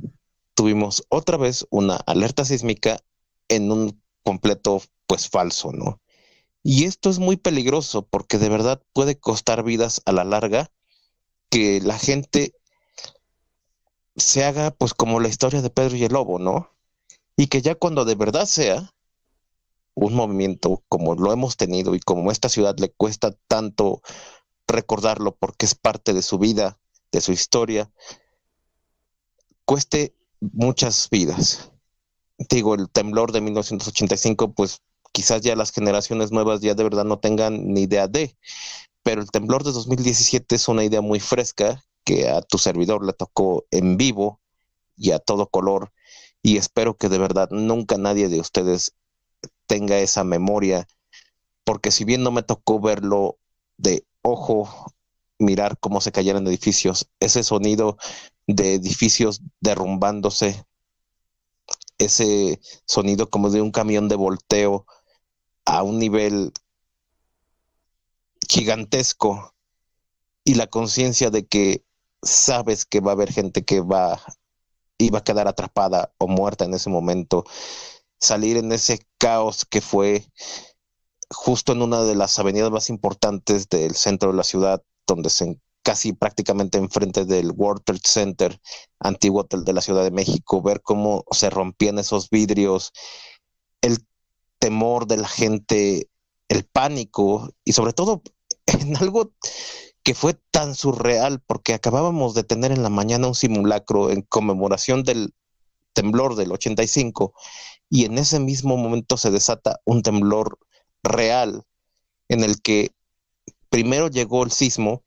tuvimos 0.54 1.04
otra 1.08 1.36
vez 1.36 1.66
una 1.70 1.96
alerta 1.96 2.44
sísmica 2.44 3.00
en 3.48 3.70
un 3.70 4.02
completo 4.22 4.82
pues 5.06 5.28
falso, 5.28 5.72
¿no? 5.72 6.00
Y 6.62 6.84
esto 6.84 7.10
es 7.10 7.18
muy 7.18 7.36
peligroso 7.36 8.06
porque 8.06 8.38
de 8.38 8.48
verdad 8.48 8.82
puede 8.94 9.18
costar 9.18 9.62
vidas 9.64 10.00
a 10.06 10.12
la 10.12 10.24
larga 10.24 10.70
que 11.50 11.80
la 11.82 11.98
gente 11.98 12.54
se 14.16 14.44
haga 14.44 14.70
pues 14.70 14.94
como 14.94 15.20
la 15.20 15.28
historia 15.28 15.60
de 15.60 15.70
Pedro 15.70 15.96
y 15.96 16.04
el 16.04 16.12
Lobo, 16.12 16.38
¿no? 16.38 16.73
Y 17.36 17.48
que 17.48 17.62
ya 17.62 17.74
cuando 17.74 18.04
de 18.04 18.14
verdad 18.14 18.46
sea 18.46 18.90
un 19.94 20.14
movimiento 20.14 20.82
como 20.88 21.14
lo 21.14 21.32
hemos 21.32 21.56
tenido 21.56 21.94
y 21.94 22.00
como 22.00 22.30
a 22.30 22.32
esta 22.32 22.48
ciudad 22.48 22.76
le 22.78 22.90
cuesta 22.90 23.34
tanto 23.48 24.02
recordarlo 24.66 25.36
porque 25.36 25.66
es 25.66 25.74
parte 25.74 26.12
de 26.12 26.22
su 26.22 26.38
vida, 26.38 26.78
de 27.12 27.20
su 27.20 27.32
historia, 27.32 27.90
cueste 29.64 30.14
muchas 30.40 31.08
vidas. 31.10 31.70
Digo, 32.38 32.74
el 32.74 32.90
temblor 32.90 33.32
de 33.32 33.40
1985, 33.40 34.52
pues 34.52 34.82
quizás 35.12 35.42
ya 35.42 35.54
las 35.54 35.70
generaciones 35.70 36.32
nuevas 36.32 36.60
ya 36.60 36.74
de 36.74 36.82
verdad 36.82 37.04
no 37.04 37.20
tengan 37.20 37.72
ni 37.72 37.82
idea 37.82 38.08
de, 38.08 38.36
pero 39.02 39.20
el 39.20 39.30
temblor 39.30 39.62
de 39.62 39.72
2017 39.72 40.56
es 40.56 40.68
una 40.68 40.84
idea 40.84 41.00
muy 41.00 41.20
fresca 41.20 41.84
que 42.04 42.28
a 42.28 42.42
tu 42.42 42.58
servidor 42.58 43.06
le 43.06 43.12
tocó 43.12 43.64
en 43.70 43.96
vivo 43.96 44.40
y 44.96 45.12
a 45.12 45.18
todo 45.18 45.46
color 45.46 45.92
y 46.44 46.58
espero 46.58 46.98
que 46.98 47.08
de 47.08 47.16
verdad 47.16 47.48
nunca 47.50 47.96
nadie 47.96 48.28
de 48.28 48.38
ustedes 48.38 48.94
tenga 49.66 49.98
esa 49.98 50.24
memoria, 50.24 50.86
porque 51.64 51.90
si 51.90 52.04
bien 52.04 52.22
no 52.22 52.30
me 52.30 52.42
tocó 52.42 52.78
verlo 52.78 53.38
de 53.78 54.06
ojo, 54.20 54.68
mirar 55.38 55.78
cómo 55.80 56.02
se 56.02 56.12
cayeron 56.12 56.46
edificios, 56.46 57.08
ese 57.18 57.42
sonido 57.44 57.96
de 58.46 58.74
edificios 58.74 59.40
derrumbándose, 59.60 60.66
ese 61.96 62.60
sonido 62.86 63.30
como 63.30 63.48
de 63.48 63.62
un 63.62 63.70
camión 63.70 64.10
de 64.10 64.16
volteo 64.16 64.84
a 65.64 65.82
un 65.82 65.98
nivel 65.98 66.52
gigantesco 68.50 69.54
y 70.44 70.56
la 70.56 70.66
conciencia 70.66 71.30
de 71.30 71.46
que 71.46 71.86
sabes 72.22 72.84
que 72.84 73.00
va 73.00 73.12
a 73.12 73.14
haber 73.14 73.32
gente 73.32 73.64
que 73.64 73.80
va 73.80 74.20
va 75.12 75.18
a 75.18 75.24
quedar 75.24 75.48
atrapada 75.48 76.12
o 76.18 76.28
muerta 76.28 76.64
en 76.64 76.74
ese 76.74 76.90
momento, 76.90 77.44
salir 78.18 78.56
en 78.56 78.72
ese 78.72 79.00
caos 79.18 79.64
que 79.64 79.80
fue 79.80 80.26
justo 81.30 81.72
en 81.72 81.82
una 81.82 82.02
de 82.02 82.14
las 82.14 82.38
avenidas 82.38 82.70
más 82.70 82.90
importantes 82.90 83.68
del 83.68 83.94
centro 83.94 84.30
de 84.30 84.36
la 84.36 84.44
ciudad, 84.44 84.82
donde 85.06 85.30
se 85.30 85.58
casi 85.82 86.14
prácticamente 86.14 86.78
enfrente 86.78 87.26
del 87.26 87.52
World 87.52 87.84
Trade 87.84 88.00
Center, 88.02 88.60
antiguo 89.00 89.42
hotel 89.42 89.64
de 89.64 89.74
la 89.74 89.82
Ciudad 89.82 90.02
de 90.02 90.10
México, 90.10 90.62
ver 90.62 90.80
cómo 90.80 91.24
se 91.30 91.50
rompían 91.50 91.98
esos 91.98 92.30
vidrios, 92.30 92.92
el 93.82 93.98
temor 94.58 95.06
de 95.06 95.18
la 95.18 95.28
gente, 95.28 96.08
el 96.48 96.64
pánico 96.64 97.52
y 97.64 97.74
sobre 97.74 97.92
todo 97.92 98.22
en 98.66 98.96
algo 98.96 99.32
que 100.04 100.14
fue 100.14 100.34
tan 100.50 100.74
surreal 100.74 101.40
porque 101.40 101.72
acabábamos 101.72 102.34
de 102.34 102.44
tener 102.44 102.70
en 102.70 102.82
la 102.82 102.90
mañana 102.90 103.26
un 103.26 103.34
simulacro 103.34 104.10
en 104.10 104.20
conmemoración 104.22 105.02
del 105.02 105.34
temblor 105.94 106.36
del 106.36 106.52
85 106.52 107.32
y 107.88 108.04
en 108.04 108.18
ese 108.18 108.38
mismo 108.38 108.76
momento 108.76 109.16
se 109.16 109.30
desata 109.30 109.80
un 109.84 110.02
temblor 110.02 110.58
real 111.02 111.64
en 112.28 112.44
el 112.44 112.60
que 112.60 112.92
primero 113.70 114.08
llegó 114.08 114.44
el 114.44 114.52
sismo 114.52 115.02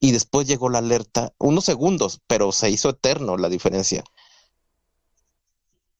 y 0.00 0.12
después 0.12 0.46
llegó 0.46 0.70
la 0.70 0.78
alerta, 0.78 1.34
unos 1.38 1.64
segundos, 1.64 2.20
pero 2.26 2.50
se 2.52 2.70
hizo 2.70 2.90
eterno 2.90 3.36
la 3.36 3.48
diferencia. 3.50 4.02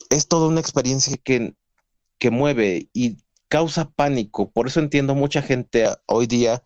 Es 0.08 0.26
toda 0.26 0.48
una 0.48 0.60
experiencia 0.60 1.16
que, 1.18 1.54
que 2.18 2.30
mueve 2.30 2.88
y 2.94 3.18
causa 3.48 3.90
pánico. 3.90 4.50
Por 4.50 4.68
eso 4.68 4.80
entiendo 4.80 5.14
mucha 5.14 5.42
gente 5.42 5.88
hoy 6.06 6.26
día 6.26 6.62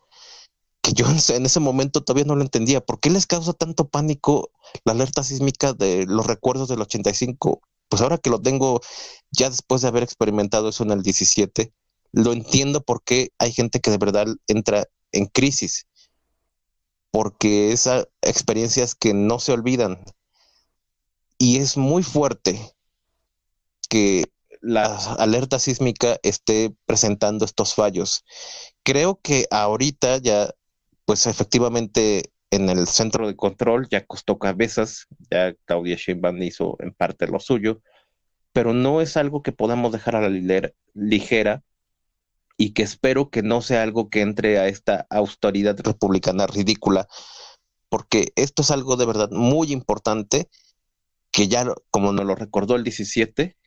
que 0.82 0.92
yo 0.92 1.06
en 1.08 1.46
ese 1.46 1.60
momento 1.60 2.02
todavía 2.02 2.24
no 2.26 2.36
lo 2.36 2.42
entendía. 2.42 2.80
¿Por 2.84 3.00
qué 3.00 3.10
les 3.10 3.26
causa 3.26 3.52
tanto 3.52 3.88
pánico 3.88 4.50
la 4.84 4.92
alerta 4.92 5.22
sísmica 5.22 5.72
de 5.72 6.06
los 6.06 6.26
recuerdos 6.26 6.68
del 6.68 6.82
85? 6.82 7.62
Pues 7.88 8.02
ahora 8.02 8.18
que 8.18 8.30
lo 8.30 8.40
tengo 8.40 8.80
ya 9.30 9.48
después 9.48 9.82
de 9.82 9.88
haber 9.88 10.02
experimentado 10.02 10.70
eso 10.70 10.82
en 10.82 10.90
el 10.90 11.02
17, 11.02 11.72
lo 12.12 12.32
entiendo 12.32 12.82
porque 12.82 13.30
hay 13.38 13.52
gente 13.52 13.80
que 13.80 13.90
de 13.90 13.98
verdad 13.98 14.26
entra 14.48 14.86
en 15.12 15.26
crisis 15.26 15.86
porque 17.12 17.72
esas 17.72 18.08
experiencias 18.22 18.96
que 18.96 19.14
no 19.14 19.38
se 19.38 19.52
olvidan. 19.52 20.02
Y 21.38 21.58
es 21.58 21.76
muy 21.76 22.02
fuerte 22.02 22.58
que 23.88 24.24
la 24.60 24.96
alerta 25.18 25.58
sísmica 25.58 26.18
esté 26.22 26.74
presentando 26.86 27.44
estos 27.44 27.74
fallos. 27.74 28.24
Creo 28.82 29.20
que 29.20 29.46
ahorita 29.50 30.18
ya, 30.18 30.54
pues 31.12 31.26
efectivamente 31.26 32.32
en 32.50 32.70
el 32.70 32.86
centro 32.86 33.26
de 33.26 33.36
control 33.36 33.86
ya 33.90 34.06
costó 34.06 34.38
cabezas, 34.38 35.08
ya 35.30 35.52
Claudia 35.66 35.96
Sheinbaum 35.96 36.40
hizo 36.40 36.78
en 36.80 36.94
parte 36.94 37.26
lo 37.26 37.38
suyo, 37.38 37.82
pero 38.54 38.72
no 38.72 39.02
es 39.02 39.18
algo 39.18 39.42
que 39.42 39.52
podamos 39.52 39.92
dejar 39.92 40.16
a 40.16 40.22
la 40.30 40.72
ligera 40.94 41.62
y 42.56 42.72
que 42.72 42.82
espero 42.82 43.28
que 43.28 43.42
no 43.42 43.60
sea 43.60 43.82
algo 43.82 44.08
que 44.08 44.22
entre 44.22 44.58
a 44.58 44.68
esta 44.68 45.06
autoridad 45.10 45.78
republicana 45.80 46.46
ridícula, 46.46 47.06
porque 47.90 48.32
esto 48.34 48.62
es 48.62 48.70
algo 48.70 48.96
de 48.96 49.04
verdad 49.04 49.28
muy 49.32 49.70
importante 49.70 50.48
que 51.30 51.46
ya, 51.46 51.66
como 51.90 52.14
nos 52.14 52.24
lo 52.24 52.36
recordó 52.36 52.74
el 52.74 52.84
17, 52.84 53.58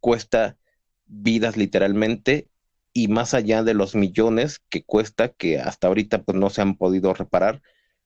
cuesta 0.00 0.58
vidas 1.06 1.56
literalmente 1.56 2.50
y 2.96 3.08
más 3.08 3.34
allá 3.34 3.62
de 3.62 3.74
los 3.74 3.94
millones 3.94 4.62
que 4.70 4.82
cuesta, 4.82 5.28
que 5.28 5.60
hasta 5.60 5.86
ahorita 5.86 6.22
pues 6.22 6.38
no 6.38 6.48
se 6.48 6.62
han 6.62 6.76
podido 6.76 7.12
reparar, 7.12 7.60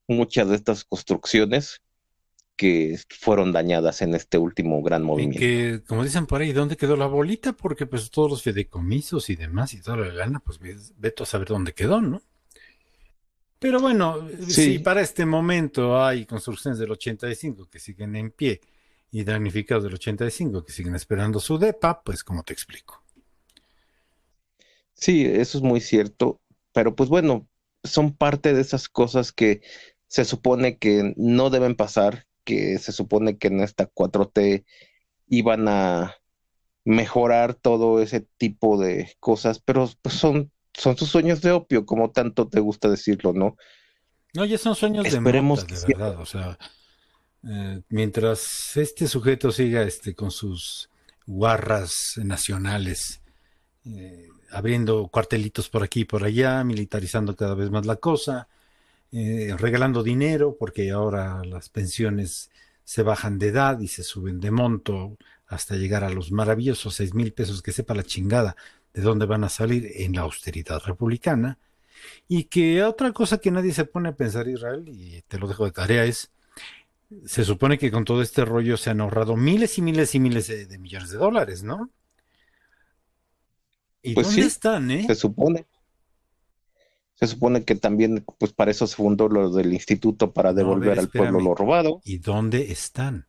muchas 0.09 0.48
de 0.48 0.57
estas 0.57 0.83
construcciones 0.83 1.81
que 2.57 2.98
fueron 3.09 3.53
dañadas 3.53 4.03
en 4.03 4.16
este 4.16 4.37
último 4.37 4.83
gran 4.83 5.05
movimiento. 5.05 5.38
que, 5.38 5.81
como 5.87 6.03
dicen 6.03 6.26
por 6.26 6.40
ahí, 6.40 6.53
¿dónde 6.53 6.76
quedó 6.76 6.96
la 6.96 7.07
bolita? 7.07 7.53
Porque 7.53 7.87
pues 7.87 8.11
todos 8.11 8.29
los 8.29 8.42
fideicomisos 8.42 9.31
y 9.31 9.37
demás 9.37 9.74
y 9.74 9.81
toda 9.81 9.98
la 9.98 10.12
lana, 10.12 10.40
pues 10.40 10.59
veto 10.96 11.22
a 11.22 11.26
saber 11.26 11.46
dónde 11.46 11.72
quedó, 11.72 12.00
¿no? 12.00 12.20
Pero 13.61 13.79
bueno, 13.79 14.26
si 14.48 14.81
para 14.81 15.03
este 15.03 15.24
momento 15.24 16.03
hay 16.03 16.26
construcciones 16.26 16.81
del 16.81 16.90
85 16.90 17.68
que 17.70 17.79
siguen 17.79 18.16
en 18.16 18.33
pie 18.33 18.61
y 19.12 19.22
damnificados 19.22 19.85
del 19.85 19.94
85 19.94 20.64
que 20.64 20.72
siguen 20.72 20.96
esperando 20.96 21.38
su 21.38 21.59
DEPA, 21.59 22.03
pues 22.03 22.24
como 22.24 22.42
te 22.42 22.53
explico. 22.53 23.05
Sí, 25.00 25.24
eso 25.24 25.58
es 25.58 25.64
muy 25.64 25.80
cierto, 25.80 26.40
pero 26.72 26.94
pues 26.94 27.08
bueno, 27.08 27.48
son 27.82 28.14
parte 28.14 28.52
de 28.52 28.60
esas 28.60 28.88
cosas 28.88 29.32
que 29.32 29.62
se 30.06 30.24
supone 30.24 30.76
que 30.76 31.14
no 31.16 31.48
deben 31.50 31.74
pasar, 31.74 32.26
que 32.44 32.78
se 32.78 32.92
supone 32.92 33.38
que 33.38 33.48
en 33.48 33.60
esta 33.60 33.90
4T 33.90 34.64
iban 35.28 35.68
a 35.68 36.16
mejorar 36.84 37.54
todo 37.54 38.02
ese 38.02 38.26
tipo 38.36 38.78
de 38.78 39.14
cosas, 39.20 39.58
pero 39.60 39.88
pues 40.02 40.16
son, 40.16 40.50
son 40.74 40.96
sus 40.98 41.08
sueños 41.08 41.40
de 41.40 41.52
opio, 41.52 41.86
como 41.86 42.10
tanto 42.10 42.48
te 42.48 42.60
gusta 42.60 42.88
decirlo, 42.90 43.32
¿no? 43.32 43.56
No, 44.34 44.44
ya 44.44 44.58
son 44.58 44.74
sueños 44.74 45.06
Esperemos 45.06 45.66
de, 45.66 45.76
de 45.76 45.86
verdad, 45.94 46.20
o 46.20 46.26
sea, 46.26 46.58
eh, 47.48 47.80
mientras 47.88 48.76
este 48.76 49.09
sujeto 49.09 49.51
siga 49.51 49.82
este, 49.82 50.14
con 50.14 50.30
sus 50.30 50.90
guarras 51.26 52.14
nacionales, 52.16 53.22
eh, 53.85 54.28
abriendo 54.51 55.09
cuartelitos 55.09 55.68
por 55.68 55.83
aquí 55.83 56.01
y 56.01 56.05
por 56.05 56.24
allá, 56.24 56.62
militarizando 56.64 57.37
cada 57.37 57.55
vez 57.55 57.70
más 57.70 57.87
la 57.87 57.97
cosa, 57.97 58.49
eh, 59.12 59.55
regalando 59.59 60.03
dinero 60.03 60.57
porque 60.59 60.91
ahora 60.91 61.45
las 61.45 61.68
pensiones 61.68 62.51
se 62.85 63.03
bajan 63.03 63.39
de 63.39 63.49
edad 63.49 63.81
y 63.81 63.89
se 63.89 64.03
suben 64.03 64.41
de 64.41 64.51
monto 64.51 65.16
hasta 65.47 65.76
llegar 65.76 66.05
a 66.05 66.11
los 66.11 66.33
maravillosos 66.33 66.95
seis 66.95 67.14
mil 67.14 67.33
pesos 67.33 67.62
que 67.62 67.72
sepa 67.72 67.95
la 67.95 68.05
chingada 68.05 68.57
de 68.95 69.03
dónde 69.03 69.26
van 69.26 69.45
a 69.45 69.49
salir 69.49 69.91
en 69.97 70.14
la 70.14 70.22
austeridad 70.22 70.81
republicana. 70.85 71.59
Y 72.28 72.45
que 72.45 72.83
otra 72.83 73.12
cosa 73.12 73.39
que 73.39 73.51
nadie 73.51 73.72
se 73.72 73.85
pone 73.85 74.09
a 74.09 74.16
pensar 74.16 74.49
Israel, 74.49 74.85
y 74.89 75.22
te 75.22 75.39
lo 75.39 75.49
dejo 75.49 75.64
de 75.64 75.72
tarea, 75.72 76.05
es, 76.05 76.31
se 77.26 77.45
supone 77.45 77.78
que 77.78 77.91
con 77.91 78.05
todo 78.05 78.22
este 78.22 78.45
rollo 78.45 78.76
se 78.76 78.91
han 78.91 79.01
ahorrado 79.01 79.37
miles 79.37 79.78
y 79.78 79.83
miles 79.83 80.14
y 80.14 80.20
miles 80.20 80.47
de, 80.49 80.78
millones 80.78 81.11
de 81.11 81.18
dólares, 81.18 81.62
¿no? 81.62 81.91
¿Y 84.03 84.14
pues 84.14 84.28
dónde 84.28 84.42
están, 84.42 84.90
eh? 84.90 85.05
Se 85.07 85.14
supone. 85.14 85.66
Se 87.14 87.26
supone 87.26 87.64
que 87.64 87.74
también, 87.74 88.24
pues 88.38 88.53
para 88.53 88.70
eso 88.70 88.86
se 88.86 88.96
fundó 88.96 89.28
lo 89.28 89.51
del 89.51 89.74
instituto 89.74 90.32
para 90.32 90.55
devolver 90.55 90.98
al 90.98 91.09
pueblo 91.11 91.38
lo 91.40 91.55
robado. 91.55 92.01
¿Y 92.05 92.18
dónde 92.18 92.72
están? 92.72 93.26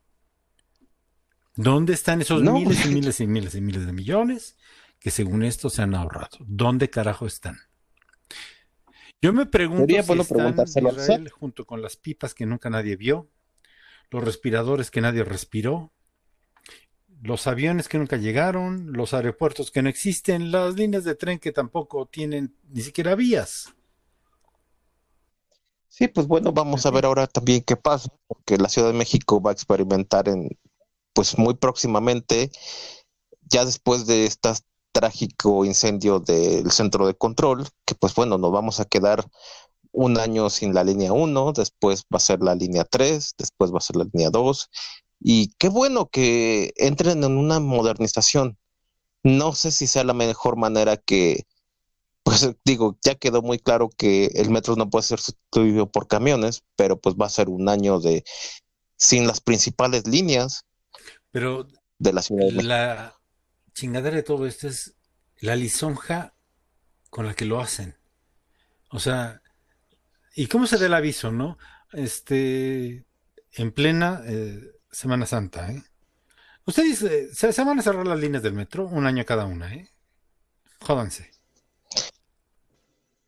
¿Dónde 1.55 1.93
están 1.93 2.21
esos 2.21 2.41
miles 2.41 2.85
y 2.85 2.89
miles 2.89 3.19
y 3.19 3.27
miles 3.27 3.55
y 3.55 3.61
miles 3.61 3.85
de 3.85 3.91
millones 3.91 4.57
que 4.99 5.11
según 5.11 5.43
esto 5.43 5.69
se 5.69 5.81
han 5.81 5.93
ahorrado? 5.93 6.37
¿Dónde 6.39 6.89
carajo 6.89 7.25
están? 7.25 7.57
Yo 9.21 9.33
me 9.33 9.45
pregunto 9.45 9.87
si 9.87 9.97
están 9.97 10.59
Israel, 10.87 11.29
junto 11.29 11.65
con 11.65 11.81
las 11.81 11.97
pipas 11.97 12.33
que 12.33 12.45
nunca 12.45 12.69
nadie 12.69 12.95
vio, 12.95 13.29
los 14.09 14.23
respiradores 14.23 14.89
que 14.89 15.01
nadie 15.01 15.23
respiró, 15.23 15.91
los 17.21 17.45
aviones 17.47 17.87
que 17.87 17.99
nunca 17.99 18.17
llegaron, 18.17 18.93
los 18.93 19.13
aeropuertos 19.13 19.71
que 19.71 19.81
no 19.81 19.89
existen, 19.89 20.51
las 20.51 20.75
líneas 20.75 21.03
de 21.03 21.15
tren 21.15 21.39
que 21.39 21.51
tampoco 21.51 22.07
tienen 22.07 22.55
ni 22.69 22.81
siquiera 22.81 23.15
vías. 23.15 23.73
Sí, 25.87 26.07
pues 26.07 26.25
bueno, 26.25 26.51
vamos 26.51 26.85
a 26.85 26.91
ver 26.91 27.05
ahora 27.05 27.27
también 27.27 27.61
qué 27.61 27.75
pasa, 27.75 28.09
porque 28.27 28.57
la 28.57 28.69
Ciudad 28.69 28.87
de 28.87 28.97
México 28.97 29.41
va 29.41 29.51
a 29.51 29.53
experimentar 29.53 30.29
en, 30.29 30.49
pues 31.13 31.37
muy 31.37 31.53
próximamente, 31.53 32.49
ya 33.41 33.65
después 33.65 34.07
de 34.07 34.25
este 34.25 34.49
trágico 34.91 35.63
incendio 35.63 36.19
del 36.19 36.71
centro 36.71 37.05
de 37.05 37.13
control, 37.13 37.67
que 37.85 37.93
pues 37.93 38.15
bueno, 38.15 38.37
nos 38.37 38.51
vamos 38.51 38.79
a 38.79 38.85
quedar 38.85 39.25
un 39.91 40.17
año 40.17 40.49
sin 40.49 40.73
la 40.73 40.83
línea 40.83 41.13
1, 41.13 41.53
después 41.53 42.03
va 42.03 42.17
a 42.17 42.19
ser 42.19 42.41
la 42.41 42.55
línea 42.55 42.85
3, 42.85 43.35
después 43.37 43.71
va 43.71 43.77
a 43.77 43.81
ser 43.81 43.97
la 43.97 44.05
línea 44.05 44.29
2, 44.29 44.69
y 45.21 45.53
qué 45.59 45.69
bueno 45.69 46.09
que 46.09 46.73
entren 46.77 47.23
en 47.23 47.37
una 47.37 47.59
modernización. 47.59 48.57
No 49.23 49.53
sé 49.53 49.71
si 49.71 49.87
sea 49.87 50.03
la 50.03 50.13
mejor 50.13 50.57
manera 50.57 50.97
que 50.97 51.45
pues 52.23 52.49
digo, 52.65 52.97
ya 53.03 53.15
quedó 53.15 53.41
muy 53.41 53.59
claro 53.59 53.89
que 53.89 54.27
el 54.35 54.49
metro 54.49 54.75
no 54.75 54.89
puede 54.89 55.03
ser 55.03 55.19
sustituido 55.19 55.91
por 55.91 56.07
camiones, 56.07 56.63
pero 56.75 56.99
pues 56.99 57.15
va 57.15 57.25
a 57.25 57.29
ser 57.29 57.49
un 57.49 57.67
año 57.69 57.99
de 57.99 58.23
sin 58.95 59.25
las 59.25 59.41
principales 59.41 60.07
líneas 60.07 60.65
pero 61.31 61.67
de 61.97 62.13
la 62.13 62.21
ciudad. 62.21 62.49
la 62.51 63.15
chingadera 63.73 64.17
de 64.17 64.23
todo 64.23 64.45
esto 64.45 64.67
es 64.67 64.95
la 65.39 65.55
lisonja 65.55 66.35
con 67.09 67.25
la 67.25 67.33
que 67.33 67.45
lo 67.45 67.59
hacen. 67.59 67.95
O 68.89 68.99
sea, 68.99 69.41
¿y 70.35 70.47
cómo 70.47 70.67
se 70.67 70.77
da 70.77 70.85
el 70.85 70.93
aviso, 70.93 71.31
no? 71.31 71.57
Este, 71.93 73.05
en 73.53 73.71
plena 73.71 74.21
eh, 74.25 74.61
Semana 74.91 75.25
Santa, 75.25 75.71
¿eh? 75.71 75.83
Usted 76.65 76.83
dice, 76.83 77.33
se, 77.33 77.53
se 77.53 77.63
van 77.63 77.79
a 77.79 77.81
cerrar 77.81 78.05
las 78.05 78.19
líneas 78.19 78.43
del 78.43 78.53
metro, 78.53 78.85
un 78.85 79.05
año 79.05 79.25
cada 79.25 79.45
una, 79.45 79.73
¿eh? 79.73 79.89
Jódanse. 80.81 81.31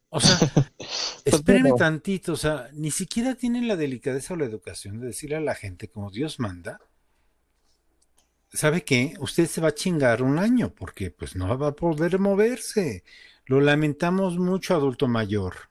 O 0.09 0.19
sea, 0.19 0.37
espérenme 1.25 1.69
bueno. 1.69 1.83
tantito, 1.83 2.33
o 2.33 2.37
sea, 2.37 2.69
ni 2.73 2.91
siquiera 2.91 3.33
tienen 3.33 3.67
la 3.67 3.75
delicadeza 3.75 4.33
o 4.33 4.37
la 4.37 4.45
educación 4.45 4.99
de 4.99 5.07
decirle 5.07 5.37
a 5.37 5.41
la 5.41 5.55
gente 5.55 5.87
como 5.87 6.11
Dios 6.11 6.39
manda, 6.39 6.79
¿sabe 8.51 8.83
qué? 8.83 9.15
Usted 9.19 9.47
se 9.47 9.61
va 9.61 9.69
a 9.69 9.75
chingar 9.75 10.21
un 10.21 10.37
año 10.37 10.73
porque 10.73 11.09
pues 11.09 11.35
no 11.35 11.57
va 11.57 11.69
a 11.69 11.75
poder 11.75 12.19
moverse. 12.19 13.03
Lo 13.45 13.59
lamentamos 13.59 14.37
mucho, 14.37 14.75
adulto 14.75 15.07
mayor. 15.07 15.69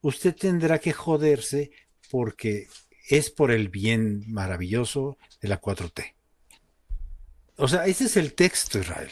Usted 0.00 0.34
tendrá 0.34 0.78
que 0.78 0.92
joderse 0.92 1.70
porque 2.10 2.68
es 3.08 3.30
por 3.30 3.50
el 3.50 3.68
bien 3.68 4.24
maravilloso 4.26 5.18
de 5.40 5.48
la 5.48 5.60
4T. 5.60 6.14
O 7.56 7.68
sea, 7.68 7.86
ese 7.86 8.04
es 8.04 8.16
el 8.16 8.34
texto, 8.34 8.78
Israel. 8.78 9.10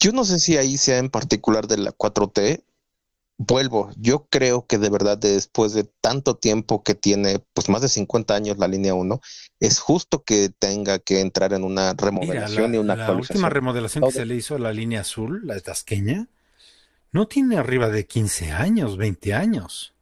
Yo 0.00 0.12
no 0.12 0.24
sé 0.24 0.38
si 0.38 0.56
ahí 0.56 0.76
sea 0.76 0.98
en 0.98 1.08
particular 1.10 1.66
de 1.66 1.78
la 1.78 1.92
4T. 1.92 2.62
Vuelvo, 3.36 3.90
yo 3.96 4.26
creo 4.30 4.64
que 4.66 4.78
de 4.78 4.90
verdad 4.90 5.18
después 5.18 5.72
de 5.72 5.82
tanto 6.00 6.36
tiempo 6.36 6.84
que 6.84 6.94
tiene, 6.94 7.40
pues 7.52 7.68
más 7.68 7.82
de 7.82 7.88
50 7.88 8.32
años 8.32 8.58
la 8.58 8.68
línea 8.68 8.94
1, 8.94 9.20
es 9.58 9.80
justo 9.80 10.22
que 10.22 10.50
tenga 10.50 11.00
que 11.00 11.20
entrar 11.20 11.52
en 11.52 11.64
una 11.64 11.94
Mira, 11.94 12.04
remodelación 12.04 12.70
la, 12.70 12.76
y 12.76 12.80
una 12.80 12.94
la 12.94 13.06
actualización. 13.06 13.36
última 13.38 13.50
remodelación 13.50 14.04
que 14.04 14.12
se 14.12 14.24
le 14.24 14.36
hizo 14.36 14.54
a 14.54 14.58
la 14.60 14.72
línea 14.72 15.00
azul, 15.00 15.44
la 15.46 15.58
tasqueña, 15.60 16.28
no 17.10 17.26
tiene 17.26 17.56
arriba 17.56 17.88
de 17.88 18.06
15 18.06 18.52
años, 18.52 18.96
20 18.96 19.34
años. 19.34 19.93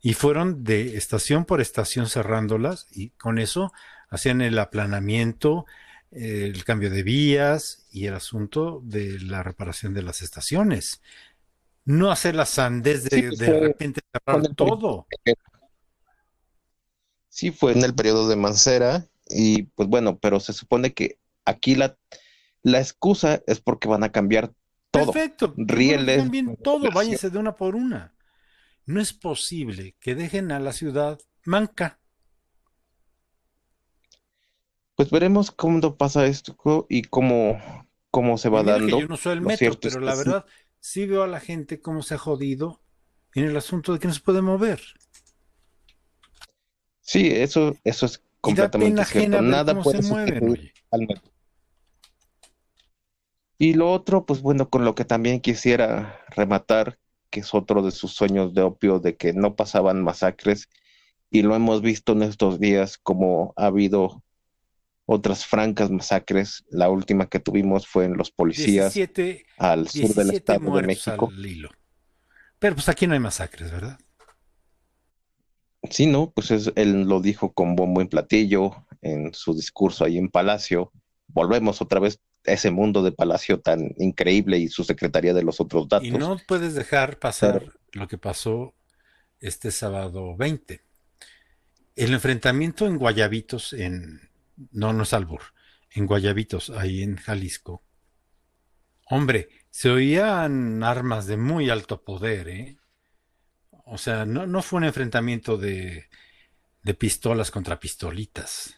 Y 0.00 0.14
fueron 0.14 0.62
de 0.64 0.96
estación 0.96 1.44
por 1.44 1.60
estación 1.60 2.08
cerrándolas 2.08 2.86
y 2.90 3.10
con 3.10 3.38
eso 3.38 3.72
hacían 4.10 4.40
el 4.40 4.58
aplanamiento, 4.58 5.66
eh, 6.12 6.50
el 6.54 6.64
cambio 6.64 6.90
de 6.90 7.02
vías 7.02 7.86
y 7.90 8.06
el 8.06 8.14
asunto 8.14 8.80
de 8.84 9.18
la 9.20 9.42
reparación 9.42 9.94
de 9.94 10.02
las 10.02 10.22
estaciones. 10.22 11.02
No 11.84 12.10
hacer 12.10 12.34
la 12.34 12.46
sandez 12.46 13.04
de, 13.04 13.10
Sí, 13.10 13.22
pues 13.28 13.38
de 13.38 13.60
repente 13.60 14.00
cerrar 14.12 14.44
el- 14.44 14.54
todo. 14.54 15.06
Sí, 17.28 17.50
fue 17.50 17.72
en 17.72 17.82
el 17.84 17.94
periodo 17.94 18.28
de 18.28 18.36
Mancera 18.36 19.06
y 19.28 19.64
pues 19.64 19.88
bueno, 19.88 20.18
pero 20.18 20.40
se 20.40 20.52
supone 20.52 20.92
que 20.92 21.18
aquí 21.44 21.74
la, 21.74 21.96
la 22.62 22.80
excusa 22.80 23.42
es 23.46 23.60
porque 23.60 23.88
van 23.88 24.02
a 24.04 24.12
cambiar 24.12 24.52
todo. 24.90 25.12
Perfecto. 25.12 25.54
Rieles, 25.56 26.18
También 26.22 26.56
todo, 26.56 26.90
váyanse 26.90 27.30
de 27.30 27.38
una 27.38 27.54
por 27.54 27.74
una. 27.76 28.14
No 28.88 29.02
es 29.02 29.12
posible 29.12 29.96
que 30.00 30.14
dejen 30.14 30.50
a 30.50 30.58
la 30.58 30.72
ciudad 30.72 31.20
manca. 31.44 32.00
Pues 34.94 35.10
veremos 35.10 35.50
cómo 35.50 35.94
pasa 35.98 36.24
esto 36.24 36.86
y 36.88 37.02
cómo, 37.02 37.60
cómo 38.10 38.38
se 38.38 38.48
va 38.48 38.62
mira 38.62 38.78
dando. 38.78 39.00
yo 39.00 39.06
no 39.06 39.18
soy 39.18 39.34
el 39.34 39.42
metro, 39.42 39.78
pero 39.78 40.00
la 40.00 40.14
verdad 40.14 40.46
sí 40.80 41.04
veo 41.04 41.22
a 41.22 41.26
la 41.26 41.38
gente 41.38 41.82
cómo 41.82 42.00
se 42.00 42.14
ha 42.14 42.18
jodido 42.18 42.80
en 43.34 43.44
el 43.44 43.58
asunto 43.58 43.92
de 43.92 43.98
que 43.98 44.08
no 44.08 44.14
se 44.14 44.20
puede 44.20 44.40
mover. 44.40 44.80
Sí, 47.02 47.26
eso, 47.26 47.76
eso 47.84 48.06
es 48.06 48.24
completamente 48.40 49.04
cierto. 49.04 49.42
Nada 49.42 49.82
puede 49.82 50.02
sustituir 50.02 50.72
al 50.90 51.00
metro. 51.00 51.30
Y 53.58 53.74
lo 53.74 53.92
otro, 53.92 54.24
pues 54.24 54.40
bueno, 54.40 54.70
con 54.70 54.86
lo 54.86 54.94
que 54.94 55.04
también 55.04 55.40
quisiera 55.40 56.24
rematar, 56.30 56.98
que 57.30 57.40
es 57.40 57.54
otro 57.54 57.82
de 57.82 57.90
sus 57.90 58.12
sueños 58.12 58.54
de 58.54 58.62
opio, 58.62 58.98
de 59.00 59.16
que 59.16 59.32
no 59.32 59.54
pasaban 59.56 60.02
masacres, 60.02 60.68
y 61.30 61.42
lo 61.42 61.54
hemos 61.54 61.82
visto 61.82 62.12
en 62.12 62.22
estos 62.22 62.58
días 62.58 62.96
como 62.98 63.52
ha 63.56 63.66
habido 63.66 64.22
otras 65.06 65.46
francas 65.46 65.90
masacres. 65.90 66.64
La 66.70 66.88
última 66.90 67.26
que 67.28 67.40
tuvimos 67.40 67.86
fue 67.86 68.04
en 68.06 68.16
los 68.16 68.30
policías 68.30 68.94
17, 68.94 69.46
al 69.58 69.88
sur 69.88 70.00
del 70.14 70.28
17 70.30 70.36
Estado 70.36 70.76
de 70.76 70.82
México. 70.86 71.30
al 71.34 71.46
hilo. 71.46 71.70
Pero 72.58 72.74
pues 72.74 72.88
aquí 72.88 73.06
no 73.06 73.14
hay 73.14 73.20
masacres, 73.20 73.70
¿verdad? 73.70 73.98
Sí, 75.90 76.06
no, 76.06 76.30
pues 76.30 76.50
es- 76.50 76.72
él 76.76 77.02
lo 77.02 77.20
dijo 77.20 77.52
con 77.52 77.76
bombo 77.76 78.00
en 78.00 78.08
platillo 78.08 78.84
en 79.00 79.32
su 79.32 79.54
discurso 79.54 80.04
ahí 80.04 80.18
en 80.18 80.28
Palacio. 80.28 80.92
Volvemos 81.28 81.80
otra 81.80 82.00
vez 82.00 82.18
ese 82.44 82.70
mundo 82.70 83.02
de 83.02 83.12
Palacio 83.12 83.60
tan 83.60 83.94
increíble 83.98 84.58
y 84.58 84.68
su 84.68 84.84
secretaría 84.84 85.34
de 85.34 85.42
los 85.42 85.60
otros 85.60 85.88
datos. 85.88 86.06
Y 86.06 86.10
no 86.10 86.38
puedes 86.46 86.74
dejar 86.74 87.18
pasar 87.18 87.72
lo 87.92 88.08
que 88.08 88.18
pasó 88.18 88.74
este 89.40 89.70
sábado 89.70 90.36
20. 90.36 90.82
El 91.96 92.14
enfrentamiento 92.14 92.86
en 92.86 92.96
Guayabitos, 92.96 93.72
en. 93.72 94.30
No, 94.70 94.92
no 94.92 95.02
es 95.02 95.12
Albur, 95.12 95.42
en 95.90 96.06
Guayabitos, 96.06 96.70
ahí 96.70 97.02
en 97.02 97.16
Jalisco. 97.16 97.82
Hombre, 99.10 99.48
se 99.70 99.90
oían 99.90 100.82
armas 100.82 101.26
de 101.26 101.36
muy 101.36 101.70
alto 101.70 102.02
poder, 102.02 102.48
¿eh? 102.48 102.78
O 103.84 103.96
sea, 103.96 104.26
no, 104.26 104.46
no 104.46 104.62
fue 104.62 104.78
un 104.78 104.84
enfrentamiento 104.84 105.56
de, 105.56 106.08
de 106.82 106.94
pistolas 106.94 107.50
contra 107.50 107.80
pistolitas. 107.80 108.77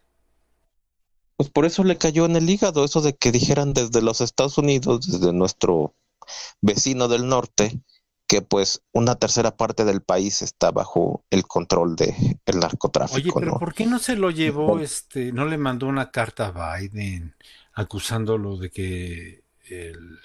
Pues 1.40 1.48
por 1.48 1.64
eso 1.64 1.84
le 1.84 1.96
cayó 1.96 2.26
en 2.26 2.36
el 2.36 2.50
hígado 2.50 2.84
eso 2.84 3.00
de 3.00 3.16
que 3.16 3.32
dijeran 3.32 3.72
desde 3.72 4.02
los 4.02 4.20
Estados 4.20 4.58
Unidos, 4.58 5.10
desde 5.10 5.32
nuestro 5.32 5.94
vecino 6.60 7.08
del 7.08 7.28
norte, 7.28 7.80
que 8.26 8.42
pues 8.42 8.82
una 8.92 9.14
tercera 9.14 9.56
parte 9.56 9.86
del 9.86 10.02
país 10.02 10.42
está 10.42 10.70
bajo 10.70 11.24
el 11.30 11.46
control 11.46 11.96
del 11.96 12.10
Oye, 12.10 12.58
narcotráfico, 12.60 13.40
pero 13.40 13.52
¿no? 13.52 13.58
¿por 13.58 13.72
qué 13.72 13.86
no 13.86 13.98
se 13.98 14.16
lo 14.16 14.30
llevó, 14.30 14.80
este, 14.80 15.32
no 15.32 15.46
le 15.46 15.56
mandó 15.56 15.86
una 15.86 16.10
carta 16.10 16.52
a 16.54 16.76
Biden 16.76 17.34
acusándolo 17.72 18.58
de 18.58 18.70
que 18.70 19.42
el 19.64 20.18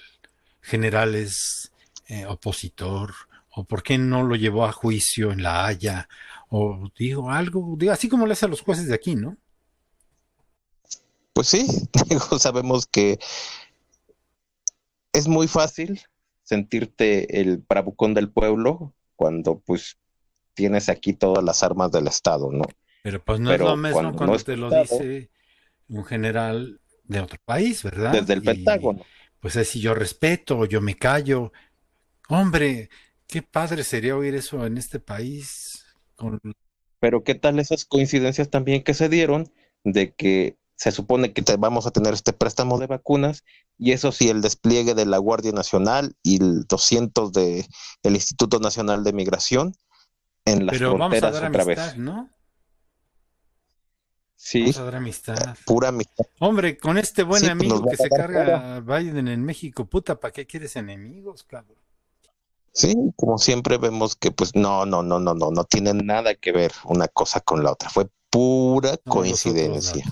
general 0.60 1.14
es 1.14 1.72
eh, 2.08 2.26
opositor? 2.26 3.14
¿O 3.54 3.64
por 3.64 3.82
qué 3.82 3.96
no 3.96 4.22
lo 4.22 4.36
llevó 4.36 4.66
a 4.66 4.72
juicio 4.72 5.32
en 5.32 5.42
La 5.42 5.64
Haya? 5.64 6.10
O 6.50 6.90
digo 6.94 7.30
algo, 7.30 7.74
digo, 7.78 7.92
así 7.92 8.06
como 8.06 8.26
le 8.26 8.34
hace 8.34 8.44
a 8.44 8.50
los 8.50 8.60
jueces 8.60 8.86
de 8.86 8.94
aquí, 8.94 9.16
¿no? 9.16 9.38
Pues 11.36 11.48
sí, 11.48 11.66
digo, 12.08 12.38
sabemos 12.38 12.86
que 12.86 13.18
es 15.12 15.28
muy 15.28 15.48
fácil 15.48 16.00
sentirte 16.42 17.42
el 17.42 17.58
bravucón 17.58 18.14
del 18.14 18.30
pueblo 18.30 18.94
cuando 19.16 19.58
pues 19.60 19.98
tienes 20.54 20.88
aquí 20.88 21.12
todas 21.12 21.44
las 21.44 21.62
armas 21.62 21.92
del 21.92 22.06
Estado, 22.06 22.50
¿no? 22.50 22.64
Pero 23.02 23.22
pues 23.22 23.38
no 23.38 23.50
Pero 23.50 23.64
es 23.64 23.70
lo 23.70 23.76
mismo 23.76 23.92
cuando 23.92 24.16
cuando, 24.16 24.32
no 24.32 24.36
es 24.36 24.44
te 24.44 24.56
lo 24.56 24.68
Estado- 24.68 24.98
dice 25.02 25.30
un 25.90 26.06
general 26.06 26.80
de 27.04 27.20
otro 27.20 27.38
país, 27.44 27.82
¿verdad? 27.82 28.12
Desde 28.12 28.32
el 28.32 28.42
Y, 28.42 28.46
Pentágono. 28.46 29.04
Pues 29.38 29.58
así 29.58 29.78
yo 29.78 29.92
respeto, 29.92 30.64
yo 30.64 30.80
me 30.80 30.96
callo. 30.96 31.52
Hombre, 32.30 32.88
qué 33.26 33.42
padre 33.42 33.84
sería 33.84 34.16
oír 34.16 34.34
eso 34.36 34.64
en 34.64 34.78
este 34.78 35.00
país. 35.00 35.84
Con... 36.14 36.40
Pero 36.98 37.22
¿qué 37.24 37.34
tal 37.34 37.58
esas 37.58 37.84
coincidencias 37.84 38.48
también 38.48 38.82
que 38.82 38.94
se 38.94 39.10
dieron 39.10 39.52
de 39.84 40.14
que 40.14 40.56
se 40.76 40.92
supone 40.92 41.32
que 41.32 41.42
te- 41.42 41.56
vamos 41.56 41.86
a 41.86 41.90
tener 41.90 42.14
este 42.14 42.32
préstamo 42.32 42.78
de 42.78 42.86
vacunas 42.86 43.44
y 43.78 43.92
eso 43.92 44.12
sí, 44.12 44.28
el 44.28 44.42
despliegue 44.42 44.94
de 44.94 45.06
la 45.06 45.18
Guardia 45.18 45.52
Nacional 45.52 46.14
y 46.22 46.42
el 46.42 46.64
200 46.64 47.32
de 47.32 47.66
el 48.02 48.14
Instituto 48.14 48.58
Nacional 48.60 49.02
de 49.04 49.12
Migración 49.12 49.74
en 50.44 50.66
las 50.66 50.74
Pero 50.76 50.96
vamos 50.96 51.16
a 51.16 51.20
fronteras 51.20 51.34
dar 51.40 51.50
otra 51.50 51.62
amistad, 51.62 51.86
vez. 51.88 51.98
¿no? 51.98 52.30
Sí, 54.38 54.60
Vamos 54.60 54.78
a 54.78 54.84
dar 54.84 54.94
amistad. 54.96 55.56
pura 55.64 55.88
amistad. 55.88 56.26
Hombre, 56.40 56.76
con 56.78 56.98
este 56.98 57.22
buen 57.22 57.40
Sí, 57.40 57.46
pues 57.46 57.52
amigo 57.52 57.84
que 57.88 57.96
se 57.96 58.08
carga 58.08 58.80
Biden 58.80 59.28
en 59.28 59.42
México, 59.44 59.86
puta, 59.86 60.20
¿para 60.20 60.32
qué 60.32 60.46
quieres 60.46 60.76
enemigos, 60.76 61.42
cabrón? 61.42 61.78
Sí, 62.72 62.94
como 63.16 63.38
siempre 63.38 63.78
vemos 63.78 64.14
que 64.14 64.30
pues 64.30 64.54
no, 64.54 64.84
no, 64.84 65.02
no, 65.02 65.18
no, 65.18 65.32
no, 65.34 65.50
no 65.50 65.64
tiene 65.64 65.94
nada 65.94 66.34
que 66.34 66.52
ver 66.52 66.70
una 66.84 67.08
cosa 67.08 67.40
con 67.40 67.64
la 67.64 67.72
otra. 67.72 67.88
Fue 67.88 68.08
pura 68.28 68.98
coincidencia. 68.98 70.04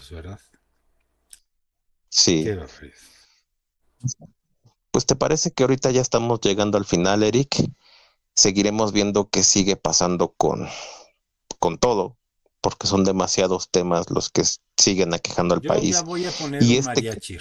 Sí. 2.17 2.47
Pues 4.93 5.05
te 5.05 5.17
parece 5.17 5.51
que 5.51 5.65
ahorita 5.65 5.91
ya 5.91 6.01
estamos 6.01 6.41
llegando 6.41 6.79
al 6.79 6.85
final, 6.85 7.25
Eric. 7.25 7.57
Seguiremos 8.35 8.93
viendo 8.93 9.29
qué 9.31 9.43
sigue 9.43 9.75
pasando 9.75 10.33
con, 10.33 10.69
con 11.59 11.77
todo, 11.79 12.17
porque 12.61 12.87
son 12.87 13.03
demasiados 13.03 13.69
temas 13.69 14.11
los 14.11 14.31
que 14.31 14.45
siguen 14.77 15.13
aquejando 15.13 15.57
al 15.57 15.61
Yo 15.61 15.69
país. 15.69 15.97
ya 15.97 16.03
voy 16.03 16.25
a 16.25 16.31
poner 16.31 16.63
Y 16.63 16.77
este- 16.77 16.89
mariachi. 16.89 17.39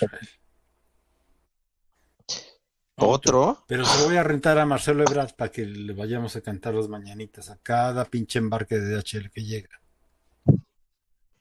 Otro, 2.96 3.64
Pero 3.68 3.86
se 3.86 4.00
lo 4.00 4.06
voy 4.06 4.18
a 4.18 4.24
rentar 4.24 4.58
a 4.58 4.66
Marcelo 4.66 5.04
Ebrard 5.04 5.36
para 5.36 5.52
que 5.52 5.66
le 5.66 5.94
vayamos 5.94 6.36
a 6.36 6.42
cantar 6.42 6.74
las 6.74 6.88
mañanitas 6.88 7.50
a 7.50 7.58
cada 7.58 8.06
pinche 8.06 8.40
embarque 8.40 8.80
de 8.80 8.96
DHL 8.96 9.30
que 9.32 9.44
llega. 9.44 9.82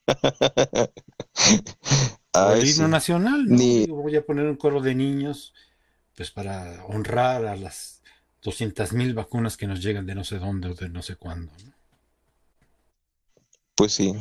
Ah, 2.35 2.55
el 2.57 2.69
himno 2.69 2.89
nacional. 2.89 3.45
¿no? 3.47 3.57
Ni- 3.57 3.87
Voy 3.87 4.17
a 4.17 4.25
poner 4.25 4.47
un 4.47 4.57
coro 4.57 4.81
de 4.81 4.95
niños, 4.95 5.53
pues 6.17 6.31
para 6.31 6.85
honrar 6.87 7.47
a 7.47 7.57
las 7.57 8.03
200.000 8.43 9.15
vacunas 9.15 9.57
que 9.57 9.67
nos 9.67 9.83
llegan 9.83 10.07
de 10.07 10.15
no 10.15 10.25
sé 10.25 10.39
dónde 10.39 10.69
o 10.69 10.75
de 10.75 10.89
no 10.89 11.03
sé 11.03 11.17
cuándo. 11.17 11.53
¿no? 11.65 11.73
Pues 13.75 13.93
sí. 13.93 14.15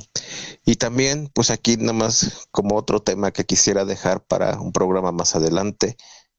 Y 0.66 0.76
también, 0.78 1.30
pues 1.34 1.52
aquí 1.52 1.78
nada 1.78 1.94
más 1.94 2.48
como 2.52 2.76
otro 2.76 3.02
tema 3.02 3.32
que 3.32 3.44
quisiera 3.46 3.86
dejar 3.86 4.24
para 4.24 4.60
un 4.60 4.72
programa 4.72 5.12
más 5.12 5.36
adelante, 5.36 5.98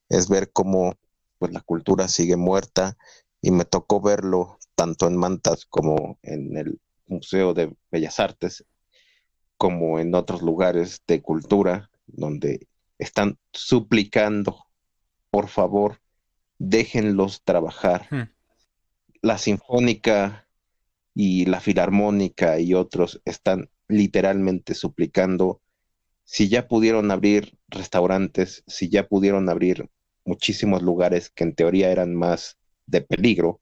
es 0.09 0.29
ver 0.29 0.51
cómo 0.53 0.95
pues 1.39 1.53
la 1.53 1.61
cultura 1.61 2.09
sigue 2.09 2.37
muerta 2.37 2.97
y 3.41 3.51
me 3.51 3.65
tocó 3.65 4.01
verlo 4.01 4.59
tanto 4.75 5.07
en 5.07 5.17
Mantas 5.17 5.67
como 5.67 6.19
en 6.23 6.57
el 6.57 6.81
Museo 7.07 7.53
de 7.55 7.75
Bellas 7.91 8.19
Artes, 8.21 8.65
como 9.63 10.01
en 10.01 10.13
otros 10.17 10.43
lugares 10.43 11.05
de 11.07 11.23
cultura 11.23 11.89
donde 12.09 12.67
están 12.99 13.39
suplicando, 13.53 14.67
por 15.31 15.47
favor, 15.47 16.01
déjenlos 16.59 17.45
trabajar. 17.45 18.09
Hmm. 18.11 18.29
La 19.21 19.39
Sinfónica 19.39 20.49
y 21.15 21.47
la 21.47 21.61
Filarmónica 21.61 22.59
y 22.59 22.75
otros 22.75 23.23
están 23.25 23.71
literalmente 23.87 24.75
suplicando 24.75 25.61
si 26.25 26.49
ya 26.49 26.67
pudieron 26.67 27.13
abrir 27.13 27.57
restaurantes, 27.69 28.65
si 28.67 28.89
ya 28.89 29.07
pudieron 29.07 29.49
abrir 29.49 29.89
muchísimos 30.25 30.83
lugares 30.83 31.31
que 31.31 31.45
en 31.45 31.55
teoría 31.55 31.93
eran 31.93 32.17
más 32.17 32.59
de 32.87 33.01
peligro, 33.03 33.61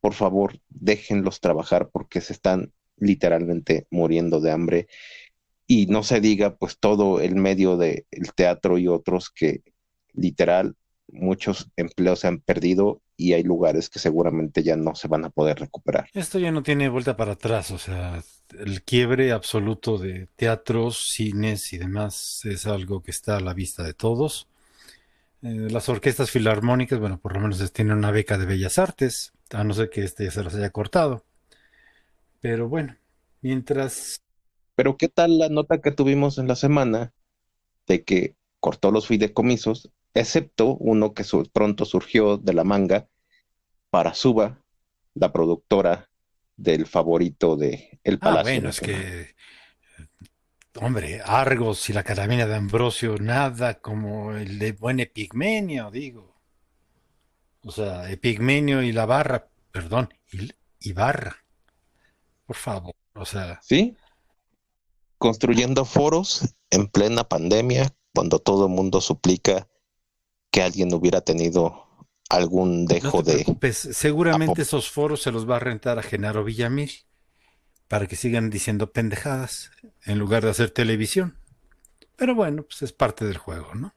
por 0.00 0.14
favor, 0.14 0.60
déjenlos 0.68 1.40
trabajar 1.40 1.90
porque 1.90 2.20
se 2.20 2.32
están 2.32 2.72
literalmente 2.96 3.86
muriendo 3.90 4.40
de 4.40 4.50
hambre 4.50 4.88
y 5.66 5.86
no 5.86 6.02
se 6.02 6.20
diga 6.20 6.56
pues 6.56 6.78
todo 6.78 7.20
el 7.20 7.36
medio 7.36 7.76
del 7.76 8.04
teatro 8.34 8.78
y 8.78 8.88
otros 8.88 9.30
que 9.30 9.62
literal 10.12 10.76
muchos 11.08 11.70
empleos 11.76 12.20
se 12.20 12.28
han 12.28 12.40
perdido 12.40 13.00
y 13.16 13.34
hay 13.34 13.42
lugares 13.42 13.88
que 13.88 13.98
seguramente 13.98 14.62
ya 14.62 14.76
no 14.76 14.94
se 14.94 15.08
van 15.08 15.24
a 15.24 15.30
poder 15.30 15.60
recuperar. 15.60 16.08
Esto 16.12 16.38
ya 16.38 16.50
no 16.50 16.62
tiene 16.62 16.88
vuelta 16.88 17.16
para 17.16 17.32
atrás, 17.32 17.70
o 17.70 17.78
sea, 17.78 18.22
el 18.58 18.82
quiebre 18.82 19.32
absoluto 19.32 19.98
de 19.98 20.28
teatros, 20.36 21.10
cines 21.10 21.72
y 21.72 21.78
demás 21.78 22.40
es 22.44 22.66
algo 22.66 23.02
que 23.02 23.10
está 23.10 23.36
a 23.36 23.40
la 23.40 23.54
vista 23.54 23.82
de 23.82 23.94
todos. 23.94 24.48
Eh, 25.42 25.68
las 25.70 25.88
orquestas 25.88 26.30
filarmónicas, 26.30 26.98
bueno, 26.98 27.18
por 27.18 27.34
lo 27.34 27.40
menos 27.40 27.72
tienen 27.72 27.96
una 27.96 28.10
beca 28.10 28.38
de 28.38 28.46
bellas 28.46 28.78
artes, 28.78 29.32
a 29.50 29.62
no 29.62 29.74
ser 29.74 29.90
que 29.90 30.02
este 30.02 30.24
ya 30.24 30.30
se 30.30 30.42
las 30.42 30.54
haya 30.54 30.70
cortado. 30.70 31.24
Pero 32.44 32.68
bueno, 32.68 32.96
mientras 33.40 34.22
Pero 34.76 34.96
¿qué 34.96 35.08
tal 35.08 35.38
la 35.38 35.48
nota 35.48 35.80
que 35.80 35.90
tuvimos 35.92 36.38
en 36.38 36.48
la 36.48 36.56
semana 36.56 37.12
de 37.88 38.04
que 38.04 38.36
cortó 38.60 38.90
los 38.92 39.06
fideicomisos, 39.08 39.90
excepto 40.14 40.76
uno 40.76 41.14
que 41.14 41.24
su- 41.24 41.50
pronto 41.52 41.84
surgió 41.86 42.38
de 42.38 42.54
la 42.54 42.64
manga 42.64 43.08
para 43.90 44.14
Suba, 44.14 44.60
la 45.14 45.32
productora 45.32 46.10
del 46.56 46.86
favorito 46.86 47.56
de 47.56 48.00
El 48.04 48.20
Ah, 48.20 48.20
Palacio 48.22 48.42
bueno, 48.42 48.70
es 48.70 48.80
que, 48.80 49.34
hombre, 50.80 51.20
Argos 51.24 51.88
y 51.90 51.92
la 51.92 52.04
Carabina 52.04 52.46
de 52.46 52.54
Ambrosio, 52.54 53.16
nada 53.18 53.80
como 53.80 54.36
el 54.36 54.60
de 54.60 54.70
buen 54.70 55.00
Epigmenio, 55.00 55.90
digo. 55.90 56.36
O 57.66 57.72
sea, 57.72 58.08
Epigmenio 58.12 58.80
y 58.82 58.92
la 58.92 59.06
barra, 59.06 59.48
perdón, 59.72 60.08
y, 60.30 60.50
y 60.78 60.92
barra. 60.92 61.43
Por 62.46 62.56
favor, 62.56 62.94
o 63.14 63.24
sea, 63.24 63.60
¿Sí? 63.62 63.96
Construyendo 65.18 65.84
foros 65.84 66.54
en 66.70 66.88
plena 66.88 67.24
pandemia, 67.24 67.94
cuando 68.14 68.38
todo 68.38 68.66
el 68.66 68.72
mundo 68.72 69.00
suplica 69.00 69.68
que 70.50 70.62
alguien 70.62 70.92
hubiera 70.92 71.20
tenido 71.22 71.84
algún 72.28 72.84
no 72.84 72.94
dejo 72.94 73.22
te 73.22 73.44
de... 73.44 73.72
seguramente 73.72 74.62
esos 74.62 74.90
foros 74.90 75.22
se 75.22 75.32
los 75.32 75.48
va 75.48 75.56
a 75.56 75.60
rentar 75.60 75.98
a 75.98 76.02
Genaro 76.02 76.44
Villamil 76.44 76.90
para 77.88 78.06
que 78.06 78.16
sigan 78.16 78.50
diciendo 78.50 78.92
pendejadas 78.92 79.70
en 80.04 80.18
lugar 80.18 80.44
de 80.44 80.50
hacer 80.50 80.70
televisión. 80.70 81.38
Pero 82.16 82.34
bueno, 82.34 82.62
pues 82.62 82.82
es 82.82 82.92
parte 82.92 83.24
del 83.24 83.38
juego, 83.38 83.74
¿no? 83.74 83.94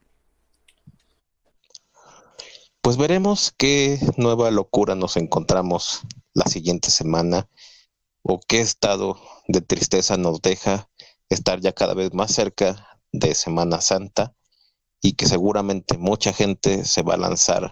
Pues 2.81 2.97
veremos 2.97 3.53
qué 3.57 3.99
nueva 4.17 4.49
locura 4.49 4.95
nos 4.95 5.17
encontramos 5.17 6.01
la 6.33 6.45
siguiente 6.45 6.89
semana 6.89 7.49
o 8.27 8.39
qué 8.45 8.59
estado 8.59 9.19
de 9.47 9.61
tristeza 9.61 10.17
nos 10.17 10.41
deja 10.41 10.89
estar 11.29 11.61
ya 11.61 11.71
cada 11.71 11.93
vez 11.93 12.13
más 12.13 12.33
cerca 12.33 12.99
de 13.11 13.33
Semana 13.33 13.79
Santa 13.79 14.33
y 15.01 15.13
que 15.13 15.25
seguramente 15.25 15.97
mucha 15.97 16.33
gente 16.33 16.83
se 16.83 17.03
va 17.03 17.13
a 17.13 17.17
lanzar 17.17 17.71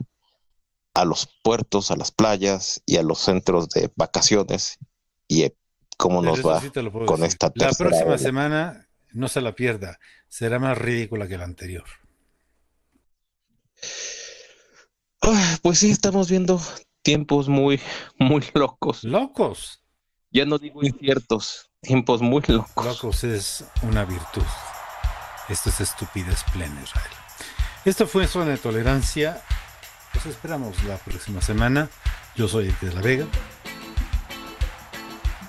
a 0.93 1.03
los 1.03 1.27
puertos, 1.43 1.91
a 1.91 1.97
las 1.97 2.11
playas 2.11 2.81
y 2.85 2.95
a 2.95 3.03
los 3.03 3.19
centros 3.19 3.67
de 3.69 3.91
vacaciones 3.95 4.77
y 5.27 5.43
eh, 5.43 5.57
cómo 5.97 6.21
nos 6.21 6.39
eso 6.39 6.47
va 6.47 6.61
sí 6.61 6.69
con 6.69 7.19
decir. 7.19 7.25
esta 7.25 7.51
La 7.55 7.71
próxima 7.71 8.17
semana, 8.17 8.87
no 9.11 9.27
se 9.27 9.41
la 9.41 9.55
pierda, 9.55 9.99
será 10.29 10.57
más 10.57 10.77
ridícula 10.77 11.27
que 11.27 11.37
la 11.37 11.43
anterior. 11.43 11.85
Pues 15.61 15.79
sí, 15.79 15.89
estamos 15.89 16.29
viendo 16.29 16.61
tiempos 17.01 17.49
muy, 17.49 17.81
muy 18.19 18.43
locos. 18.53 19.03
Locos, 19.03 19.84
Ya 20.35 20.43
no 20.43 20.57
digo 20.57 20.83
inciertos, 20.83 21.69
tiempos 21.81 22.21
muy 22.21 22.43
locos. 22.45 22.85
locos 22.85 23.23
es 23.23 23.63
una 23.83 24.03
virtud. 24.03 24.43
Esto 25.47 25.69
es 25.69 25.79
estupidez 25.79 26.43
plena, 26.51 26.77
Israel. 26.83 27.09
Esto 27.85 28.05
fue 28.05 28.27
Zona 28.27 28.47
de 28.47 28.57
Tolerancia. 28.57 29.41
Los 30.13 30.25
esperamos 30.25 30.83
la 30.83 30.97
próxima 30.97 31.39
semana. 31.41 31.87
Yo 32.35 32.49
soy 32.49 32.65
Eric 32.65 32.81
de 32.81 32.93
la 32.93 33.01
Vega. 33.01 33.25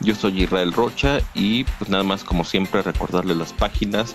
Yo 0.03 0.14
soy 0.14 0.45
Israel 0.45 0.72
Rocha 0.72 1.18
y 1.34 1.64
pues 1.64 1.91
nada 1.91 2.05
más 2.05 2.22
como 2.22 2.45
siempre 2.45 2.80
recordarles 2.80 3.37
las 3.39 3.53
páginas 3.53 4.14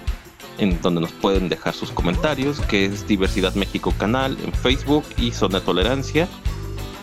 en 0.57 0.81
donde 0.81 1.01
nos 1.01 1.11
pueden 1.11 1.49
dejar 1.49 1.73
sus 1.73 1.91
comentarios, 1.91 2.61
que 2.61 2.85
es 2.85 3.05
Diversidad 3.05 3.55
México 3.55 3.93
Canal 3.97 4.37
en 4.41 4.53
Facebook 4.53 5.03
y 5.17 5.33
Zona 5.33 5.59
de 5.59 5.65
Tolerancia, 5.65 6.29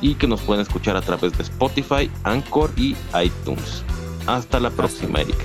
y 0.00 0.14
que 0.14 0.26
nos 0.26 0.40
pueden 0.40 0.62
escuchar 0.62 0.96
a 0.96 1.02
través 1.02 1.36
de 1.36 1.42
Spotify, 1.42 2.10
Anchor 2.24 2.70
y 2.76 2.96
iTunes. 3.22 3.84
Hasta 4.26 4.60
la 4.60 4.70
próxima, 4.70 5.20
Erika. 5.20 5.44